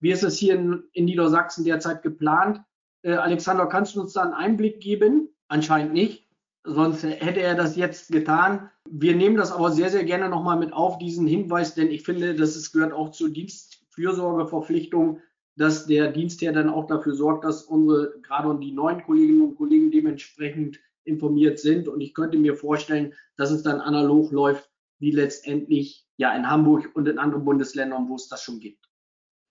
[0.00, 2.60] Wie ist es hier in, in Niedersachsen derzeit geplant?
[3.02, 5.28] Äh, Alexander, kannst du uns da einen Einblick geben?
[5.46, 6.26] Anscheinend nicht.
[6.64, 8.68] Sonst hätte er das jetzt getan.
[8.90, 12.34] Wir nehmen das aber sehr, sehr gerne nochmal mit auf, diesen Hinweis, denn ich finde,
[12.34, 15.20] dass es gehört auch zur Dienstfürsorgeverpflichtung,
[15.56, 19.92] dass der Dienstherr dann auch dafür sorgt, dass unsere, gerade die neuen Kolleginnen und Kollegen
[19.92, 20.80] dementsprechend
[21.10, 21.88] informiert sind.
[21.88, 26.90] Und ich könnte mir vorstellen, dass es dann analog läuft, wie letztendlich ja in Hamburg
[26.94, 28.88] und in anderen Bundesländern, wo es das schon gibt.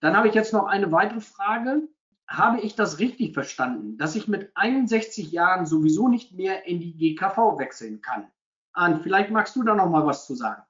[0.00, 1.88] Dann habe ich jetzt noch eine weitere Frage.
[2.26, 6.96] Habe ich das richtig verstanden, dass ich mit 61 Jahren sowieso nicht mehr in die
[6.96, 8.30] GKV wechseln kann?
[8.72, 10.62] Arndt, vielleicht magst du da noch mal was zu sagen.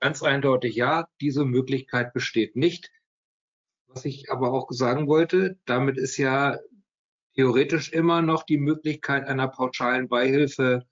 [0.00, 2.90] Ganz eindeutig ja, diese Möglichkeit besteht nicht.
[3.86, 6.58] Was ich aber auch sagen wollte, damit ist ja
[7.34, 10.86] theoretisch immer noch die Möglichkeit einer pauschalen Beihilfe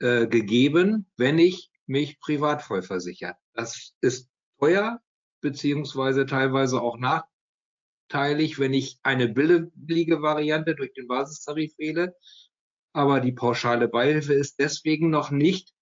[0.00, 3.36] äh, gegeben, wenn ich mich privat vollversichert.
[3.52, 4.28] Das ist
[4.58, 5.00] teuer,
[5.40, 12.16] beziehungsweise teilweise auch nachteilig, wenn ich eine billige Variante durch den Basistarif wähle.
[12.92, 15.74] Aber die pauschale Beihilfe ist deswegen noch nicht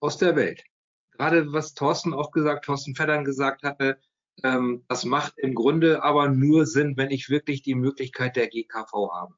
[0.00, 0.64] aus der Welt.
[1.12, 4.00] Gerade was Thorsten auch gesagt, Thorsten Feddern gesagt hatte,
[4.42, 9.12] ähm, das macht im Grunde aber nur Sinn, wenn ich wirklich die Möglichkeit der GKV
[9.12, 9.34] habe.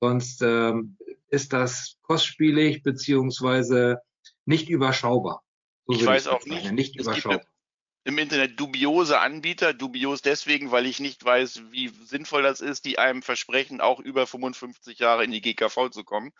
[0.00, 0.96] Sonst ähm,
[1.28, 4.00] ist das kostspielig beziehungsweise
[4.46, 5.42] nicht überschaubar.
[5.86, 7.44] So ich weiß auch nicht, nicht überschaubar.
[8.04, 12.98] Im Internet dubiose Anbieter, dubios deswegen, weil ich nicht weiß, wie sinnvoll das ist, die
[12.98, 16.32] einem versprechen, auch über 55 Jahre in die GKV zu kommen.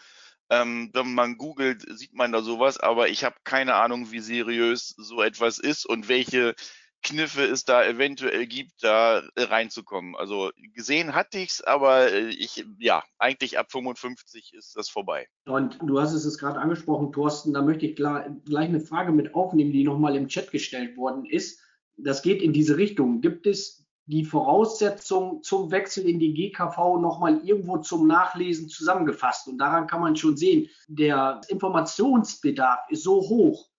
[0.48, 4.94] Ähm, wenn man googelt, sieht man da sowas, aber ich habe keine Ahnung, wie seriös
[4.96, 6.54] so etwas ist und welche
[7.02, 10.16] Kniffe es da eventuell gibt, da reinzukommen.
[10.16, 15.26] Also gesehen hatte ich es, aber äh, ich, ja, eigentlich ab 55 ist das vorbei.
[15.46, 19.72] Und du hast es gerade angesprochen, Thorsten, da möchte ich gleich eine Frage mit aufnehmen,
[19.72, 21.60] die nochmal im Chat gestellt worden ist.
[21.96, 23.20] Das geht in diese Richtung.
[23.20, 29.48] Gibt es die Voraussetzung zum Wechsel in die GKV nochmal irgendwo zum Nachlesen zusammengefasst?
[29.48, 33.69] Und daran kann man schon sehen, der Informationsbedarf ist so hoch,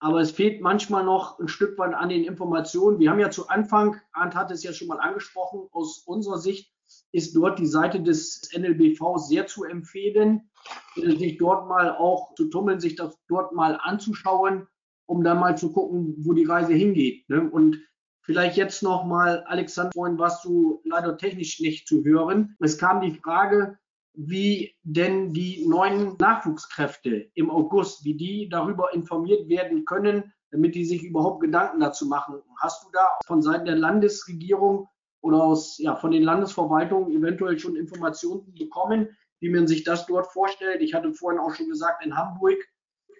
[0.00, 2.98] aber es fehlt manchmal noch ein Stück weit an den Informationen.
[2.98, 6.72] Wir haben ja zu Anfang, Arndt hat es ja schon mal angesprochen, aus unserer Sicht
[7.12, 10.50] ist dort die Seite des NLBV sehr zu empfehlen,
[10.96, 14.66] sich dort mal auch zu tummeln, sich das dort mal anzuschauen,
[15.06, 17.28] um dann mal zu gucken, wo die Reise hingeht.
[17.28, 17.48] Ne?
[17.48, 17.78] Und
[18.22, 22.56] vielleicht jetzt noch mal, Alexander, vorhin warst du leider technisch nicht zu hören.
[22.58, 23.78] Es kam die Frage,
[24.14, 30.84] wie denn die neuen Nachwuchskräfte im August, wie die darüber informiert werden können, damit die
[30.84, 32.42] sich überhaupt Gedanken dazu machen.
[32.58, 34.88] Hast du da von Seiten der Landesregierung
[35.20, 39.08] oder aus, ja, von den Landesverwaltungen eventuell schon Informationen bekommen,
[39.38, 40.82] wie man sich das dort vorstellt?
[40.82, 42.58] Ich hatte vorhin auch schon gesagt, in Hamburg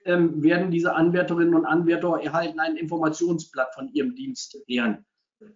[0.05, 5.05] ähm, werden diese Anwärterinnen und Anwärter erhalten ein Informationsblatt von ihrem Dienst ehren.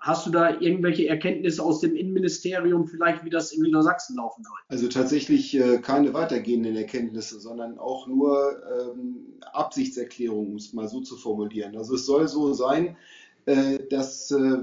[0.00, 4.56] Hast du da irgendwelche Erkenntnisse aus dem Innenministerium vielleicht, wie das in Niedersachsen laufen soll?
[4.68, 11.00] Also tatsächlich äh, keine weitergehenden Erkenntnisse, sondern auch nur ähm, Absichtserklärungen, um es mal so
[11.00, 11.76] zu formulieren.
[11.76, 12.96] Also es soll so sein,
[13.46, 14.58] äh, dass äh,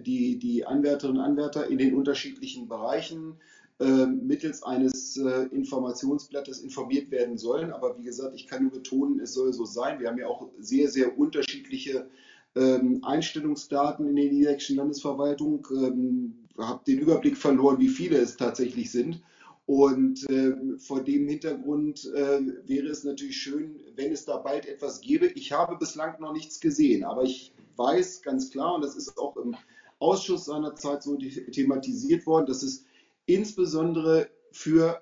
[0.00, 3.36] die, die Anwärterinnen und Anwärter in den unterschiedlichen Bereichen
[3.78, 7.72] äh, mittels eines äh, Informationsblattes informiert werden sollen.
[7.72, 10.00] Aber wie gesagt, ich kann nur betonen, es soll so sein.
[10.00, 12.06] Wir haben ja auch sehr, sehr unterschiedliche
[12.54, 15.66] ähm, Einstellungsdaten in der niedersächsischen Landesverwaltung.
[15.72, 19.22] Ähm, habe den Überblick verloren, wie viele es tatsächlich sind.
[19.66, 25.00] Und äh, vor dem Hintergrund äh, wäre es natürlich schön, wenn es da bald etwas
[25.00, 25.26] gäbe.
[25.26, 29.36] Ich habe bislang noch nichts gesehen, aber ich weiß ganz klar, und das ist auch
[29.36, 29.56] im
[29.98, 32.84] Ausschuss seinerzeit so thematisiert worden, dass es
[33.26, 35.00] insbesondere für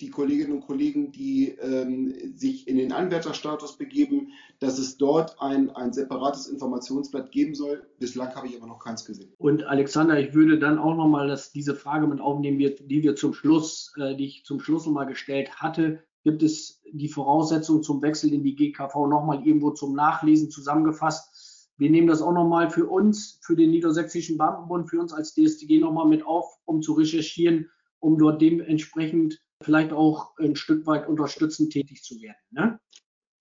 [0.00, 5.70] die Kolleginnen und Kollegen, die ähm, sich in den Anwärterstatus begeben, dass es dort ein,
[5.70, 7.86] ein separates Informationsblatt geben soll.
[7.98, 9.32] Bislang habe ich aber noch keins gesehen.
[9.38, 13.92] Und Alexander, ich würde dann auch nochmal diese Frage mit aufnehmen, die wir zum Schluss,
[13.96, 16.02] äh, die ich zum Schluss nochmal gestellt hatte.
[16.24, 21.68] Gibt es die Voraussetzungen zum Wechsel in die GKV nochmal irgendwo zum Nachlesen zusammengefasst?
[21.76, 25.78] Wir nehmen das auch nochmal für uns, für den Niedersächsischen Beamtenbund, für uns als DSTG
[25.78, 27.70] nochmal mit auf, um zu recherchieren,
[28.00, 32.36] um dort dementsprechend vielleicht auch ein Stück weit unterstützend tätig zu werden.
[32.50, 32.80] Ne?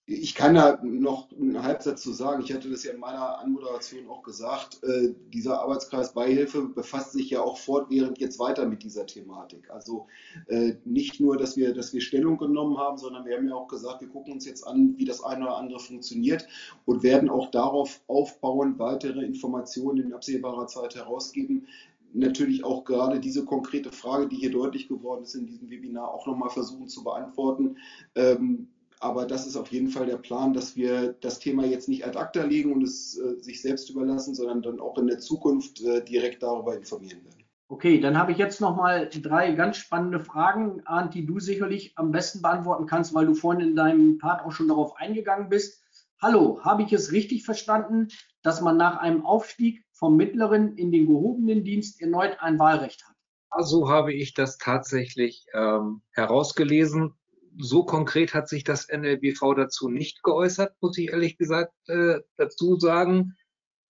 [0.10, 2.42] Ich kann da noch einen Halbsatz zu sagen.
[2.42, 4.82] Ich hatte das ja in meiner Anmoderation auch gesagt.
[4.82, 9.70] Äh, dieser Arbeitskreis Beihilfe befasst sich ja auch fortwährend jetzt weiter mit dieser Thematik.
[9.70, 10.08] Also
[10.48, 13.68] äh, nicht nur, dass wir, dass wir Stellung genommen haben, sondern wir haben ja auch
[13.68, 16.48] gesagt, wir gucken uns jetzt an, wie das eine oder andere funktioniert
[16.86, 21.68] und werden auch darauf aufbauen, weitere Informationen in absehbarer Zeit herausgeben,
[22.14, 26.26] natürlich auch gerade diese konkrete Frage, die hier deutlich geworden ist in diesem Webinar, auch
[26.28, 27.78] nochmal versuchen zu beantworten.
[28.16, 32.06] Ähm, aber das ist auf jeden Fall der Plan, dass wir das Thema jetzt nicht
[32.06, 35.82] ad acta legen und es äh, sich selbst überlassen, sondern dann auch in der Zukunft
[35.82, 37.44] äh, direkt darüber informieren werden.
[37.70, 41.92] Okay, dann habe ich jetzt noch mal drei ganz spannende Fragen, Arndt, die du sicherlich
[41.98, 45.84] am besten beantworten kannst, weil du vorhin in deinem Part auch schon darauf eingegangen bist.
[46.20, 48.08] Hallo, habe ich es richtig verstanden,
[48.42, 53.16] dass man nach einem Aufstieg vom mittleren in den gehobenen Dienst erneut ein Wahlrecht hat.
[53.66, 57.14] So habe ich das tatsächlich ähm, herausgelesen.
[57.58, 62.78] So konkret hat sich das NLBV dazu nicht geäußert, muss ich ehrlich gesagt äh, dazu
[62.78, 63.36] sagen.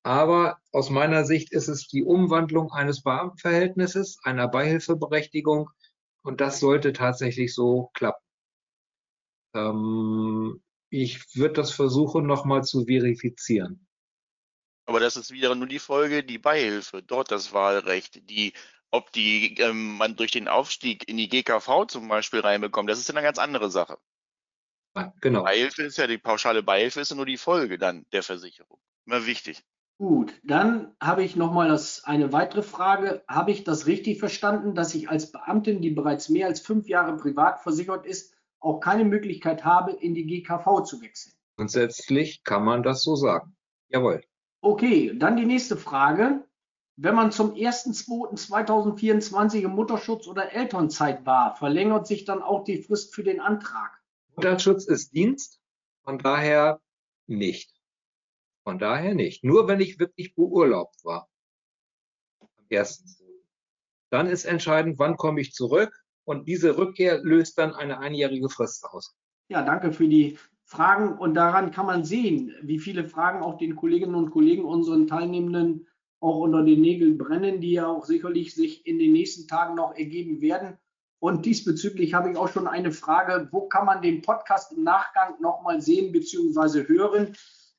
[0.04, 5.70] Aber aus meiner Sicht ist es die Umwandlung eines Beamtenverhältnisses, einer Beihilfeberechtigung.
[6.24, 8.24] Und das sollte tatsächlich so klappen.
[9.54, 13.87] Ähm, ich würde das versuchen, nochmal zu verifizieren.
[14.88, 18.54] Aber das ist wieder nur die Folge, die Beihilfe, dort das Wahlrecht, die,
[18.90, 23.10] ob die ähm, man durch den Aufstieg in die GKV zum Beispiel reinbekommt, das ist
[23.10, 23.98] eine ganz andere Sache.
[25.22, 25.44] Genau.
[25.44, 28.80] Beihilfe ist ja die pauschale Beihilfe ist ja nur die Folge dann der Versicherung.
[29.06, 29.62] Immer wichtig.
[29.98, 33.24] Gut, dann habe ich noch mal das, eine weitere Frage.
[33.28, 37.18] Habe ich das richtig verstanden, dass ich als Beamtin, die bereits mehr als fünf Jahre
[37.18, 41.34] privat versichert ist, auch keine Möglichkeit habe, in die GKV zu wechseln?
[41.58, 43.56] Grundsätzlich kann man das so sagen.
[43.90, 44.24] Jawohl.
[44.62, 46.44] Okay, dann die nächste Frage.
[47.00, 53.14] Wenn man zum 1.2.2024 im Mutterschutz oder Elternzeit war, verlängert sich dann auch die Frist
[53.14, 54.02] für den Antrag?
[54.36, 55.62] Mutterschutz ist Dienst,
[56.04, 56.82] von daher
[57.28, 57.72] nicht.
[58.64, 59.44] Von daher nicht.
[59.44, 61.30] Nur wenn ich wirklich beurlaubt war.
[62.70, 63.24] Erstens.
[64.10, 65.94] Dann ist entscheidend, wann komme ich zurück
[66.24, 69.18] und diese Rückkehr löst dann eine einjährige Frist aus.
[69.50, 70.40] Ja, danke für die
[70.70, 75.08] Fragen und daran kann man sehen, wie viele Fragen auch den Kolleginnen und Kollegen, unseren
[75.08, 75.88] Teilnehmenden
[76.20, 79.96] auch unter den Nägeln brennen, die ja auch sicherlich sich in den nächsten Tagen noch
[79.96, 80.78] ergeben werden.
[81.20, 85.36] Und diesbezüglich habe ich auch schon eine Frage, wo kann man den Podcast im Nachgang
[85.40, 86.86] nochmal sehen bzw.
[86.86, 87.34] hören?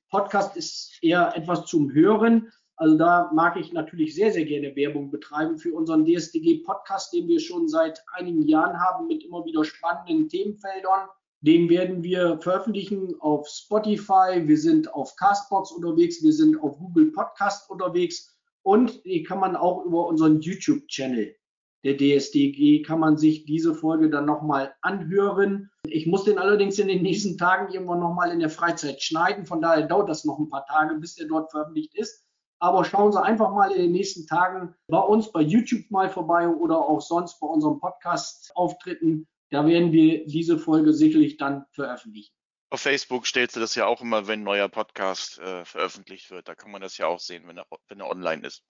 [0.08, 2.50] Podcast ist eher etwas zum Hören.
[2.76, 7.38] Also da mag ich natürlich sehr, sehr gerne Werbung betreiben für unseren DSDG-Podcast, den wir
[7.38, 11.10] schon seit einigen Jahren haben mit immer wieder spannenden Themenfeldern.
[11.40, 17.12] Den werden wir veröffentlichen auf Spotify, wir sind auf Castbox unterwegs, wir sind auf Google
[17.12, 21.38] Podcast unterwegs und die kann man auch über unseren YouTube-Channel
[21.84, 25.70] der DSDG kann man sich diese Folge dann nochmal anhören.
[25.86, 29.46] Ich muss den allerdings in den nächsten Tagen irgendwann nochmal in der Freizeit schneiden.
[29.46, 32.24] Von daher dauert das noch ein paar Tage, bis der dort veröffentlicht ist.
[32.60, 36.48] Aber schauen Sie einfach mal in den nächsten Tagen bei uns bei YouTube mal vorbei
[36.48, 39.28] oder auch sonst bei unserem Podcast-Auftritten.
[39.50, 42.34] Da werden wir diese Folge sicherlich dann veröffentlichen.
[42.70, 46.48] Auf Facebook stellst du das ja auch immer, wenn ein neuer Podcast äh, veröffentlicht wird.
[46.48, 48.62] Da kann man das ja auch sehen, wenn er, wenn er online ist.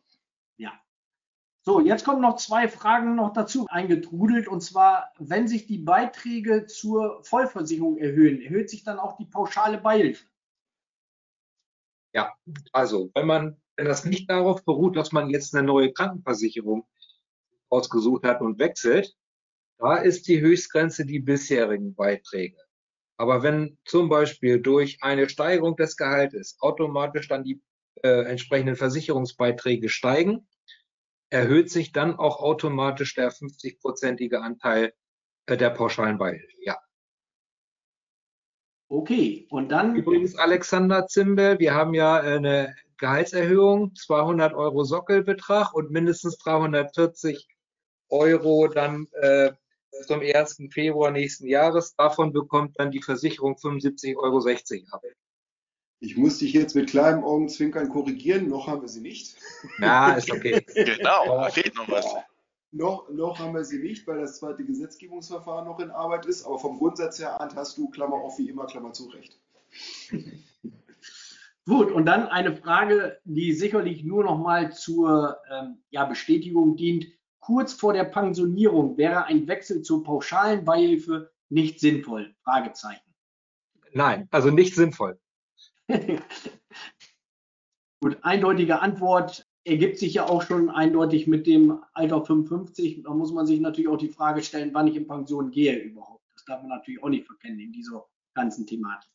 [0.57, 0.73] Ja.
[1.63, 4.47] So, jetzt kommen noch zwei Fragen noch dazu eingetrudelt.
[4.47, 9.79] Und zwar, wenn sich die Beiträge zur Vollversicherung erhöhen, erhöht sich dann auch die pauschale
[9.79, 10.25] Beihilfe?
[12.15, 12.33] Ja,
[12.73, 16.87] also wenn man, wenn das nicht darauf beruht, dass man jetzt eine neue Krankenversicherung
[17.69, 19.15] ausgesucht hat und wechselt,
[19.79, 22.59] da ist die Höchstgrenze die bisherigen Beiträge.
[23.17, 27.61] Aber wenn zum Beispiel durch eine Steigerung des Gehaltes automatisch dann die
[28.03, 30.47] äh, entsprechenden Versicherungsbeiträge steigen,
[31.31, 34.93] erhöht sich dann auch automatisch der 50-prozentige Anteil
[35.47, 36.47] äh, der pauschalen Beihilfe.
[36.63, 36.79] Ja.
[38.89, 39.97] Okay, und dann.
[39.97, 47.47] Übrigens, Alexander Zimbel, wir haben ja eine Gehaltserhöhung, 200 Euro Sockelbetrag und mindestens 340
[48.09, 49.53] Euro dann äh,
[50.07, 50.63] zum 1.
[50.71, 51.95] Februar nächsten Jahres.
[51.97, 55.03] Davon bekommt dann die Versicherung 75,60 Euro ab.
[56.01, 59.37] Ich muss dich jetzt mit kleinem Augenzwinkern korrigieren, noch haben wir sie nicht.
[59.81, 60.65] Ja, ist okay.
[60.75, 62.07] genau, da fehlt noch was.
[62.71, 66.59] Noch, noch haben wir sie nicht, weil das zweite Gesetzgebungsverfahren noch in Arbeit ist, aber
[66.59, 69.39] vom Grundsatz her Arndt, hast du, Klammer auf, wie immer, Klammer zu, recht.
[71.67, 77.07] Gut, und dann eine Frage, die sicherlich nur noch mal zur ähm, ja, Bestätigung dient.
[77.49, 82.35] Kurz vor der Pensionierung wäre ein Wechsel zur pauschalen Beihilfe nicht sinnvoll?
[82.45, 83.11] Fragezeichen.
[83.95, 85.19] Nein, also nicht sinnvoll.
[88.03, 93.05] Gut, eindeutige Antwort ergibt sich ja auch schon eindeutig mit dem Alter 55.
[93.05, 96.27] Da muss man sich natürlich auch die Frage stellen, wann ich in Pension gehe überhaupt.
[96.35, 99.11] Das darf man natürlich auch nicht verkennen in dieser ganzen Thematik.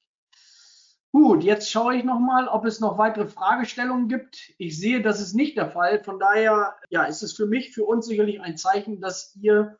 [1.15, 4.51] Gut, jetzt schaue ich nochmal, ob es noch weitere Fragestellungen gibt.
[4.57, 6.03] Ich sehe, das ist nicht der Fall.
[6.03, 9.77] Von daher ja, ist es für mich, für uns sicherlich ein Zeichen, dass ihr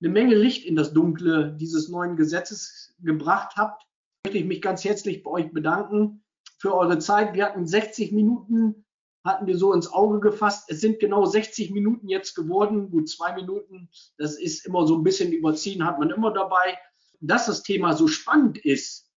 [0.00, 3.86] eine Menge Licht in das Dunkle dieses neuen Gesetzes gebracht habt.
[4.24, 6.24] Möchte ich mich ganz herzlich bei euch bedanken
[6.56, 7.34] für eure Zeit.
[7.34, 8.86] Wir hatten 60 Minuten,
[9.22, 10.64] hatten wir so ins Auge gefasst.
[10.70, 12.90] Es sind genau 60 Minuten jetzt geworden.
[12.90, 16.78] Gut, zwei Minuten, das ist immer so ein bisschen überziehen, hat man immer dabei.
[17.20, 19.09] Dass das Thema so spannend ist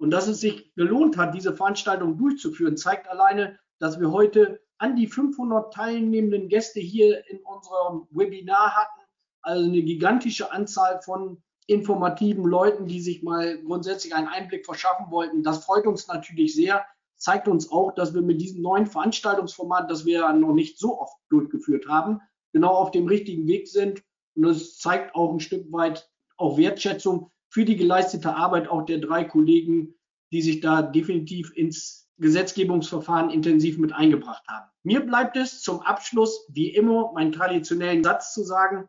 [0.00, 4.96] und dass es sich gelohnt hat, diese Veranstaltung durchzuführen, zeigt alleine, dass wir heute an
[4.96, 9.00] die 500 teilnehmenden Gäste hier in unserem Webinar hatten.
[9.42, 15.42] Also eine gigantische Anzahl von informativen Leuten, die sich mal grundsätzlich einen Einblick verschaffen wollten.
[15.42, 16.86] Das freut uns natürlich sehr,
[17.16, 20.98] zeigt uns auch, dass wir mit diesem neuen Veranstaltungsformat, das wir ja noch nicht so
[20.98, 22.22] oft durchgeführt haben,
[22.54, 24.02] genau auf dem richtigen Weg sind.
[24.34, 28.98] Und es zeigt auch ein Stück weit auch Wertschätzung für die geleistete Arbeit auch der
[28.98, 29.94] drei Kollegen,
[30.32, 34.70] die sich da definitiv ins Gesetzgebungsverfahren intensiv mit eingebracht haben.
[34.82, 38.88] Mir bleibt es zum Abschluss, wie immer, meinen traditionellen Satz zu sagen.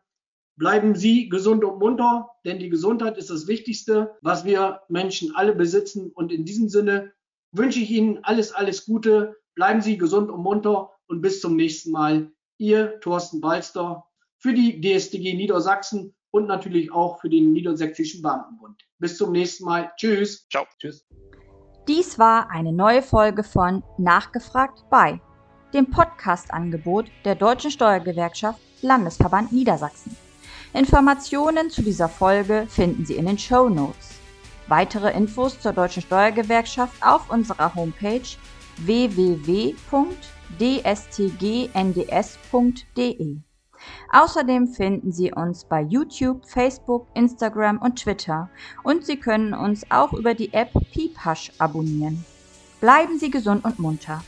[0.56, 5.54] Bleiben Sie gesund und munter, denn die Gesundheit ist das Wichtigste, was wir Menschen alle
[5.54, 6.10] besitzen.
[6.10, 7.12] Und in diesem Sinne
[7.52, 9.36] wünsche ich Ihnen alles, alles Gute.
[9.54, 12.30] Bleiben Sie gesund und munter und bis zum nächsten Mal.
[12.58, 14.04] Ihr Thorsten Balster
[14.38, 18.82] für die DSDG Niedersachsen und natürlich auch für den Niedersächsischen Beamtenbund.
[18.98, 19.92] Bis zum nächsten Mal.
[19.96, 20.48] Tschüss.
[20.48, 20.64] Ciao.
[20.78, 21.06] Tschüss.
[21.86, 25.20] Dies war eine neue Folge von Nachgefragt bei
[25.72, 30.16] dem Podcast-Angebot der Deutschen Steuergewerkschaft Landesverband Niedersachsen.
[30.74, 34.18] Informationen zu dieser Folge finden Sie in den Show Notes.
[34.68, 38.22] Weitere Infos zur Deutschen Steuergewerkschaft auf unserer Homepage
[38.78, 39.76] www.dstgnds.de.
[44.12, 48.50] Außerdem finden Sie uns bei YouTube, Facebook, Instagram und Twitter
[48.82, 52.24] und Sie können uns auch über die App Piephash abonnieren.
[52.80, 54.22] Bleiben Sie gesund und munter.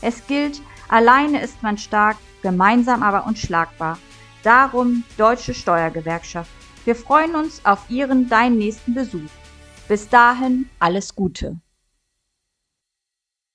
[0.00, 3.98] Es gilt, alleine ist man stark, gemeinsam aber unschlagbar.
[4.42, 6.50] Darum Deutsche Steuergewerkschaft.
[6.84, 9.30] Wir freuen uns auf Ihren, deinen nächsten Besuch.
[9.88, 11.58] Bis dahin alles Gute.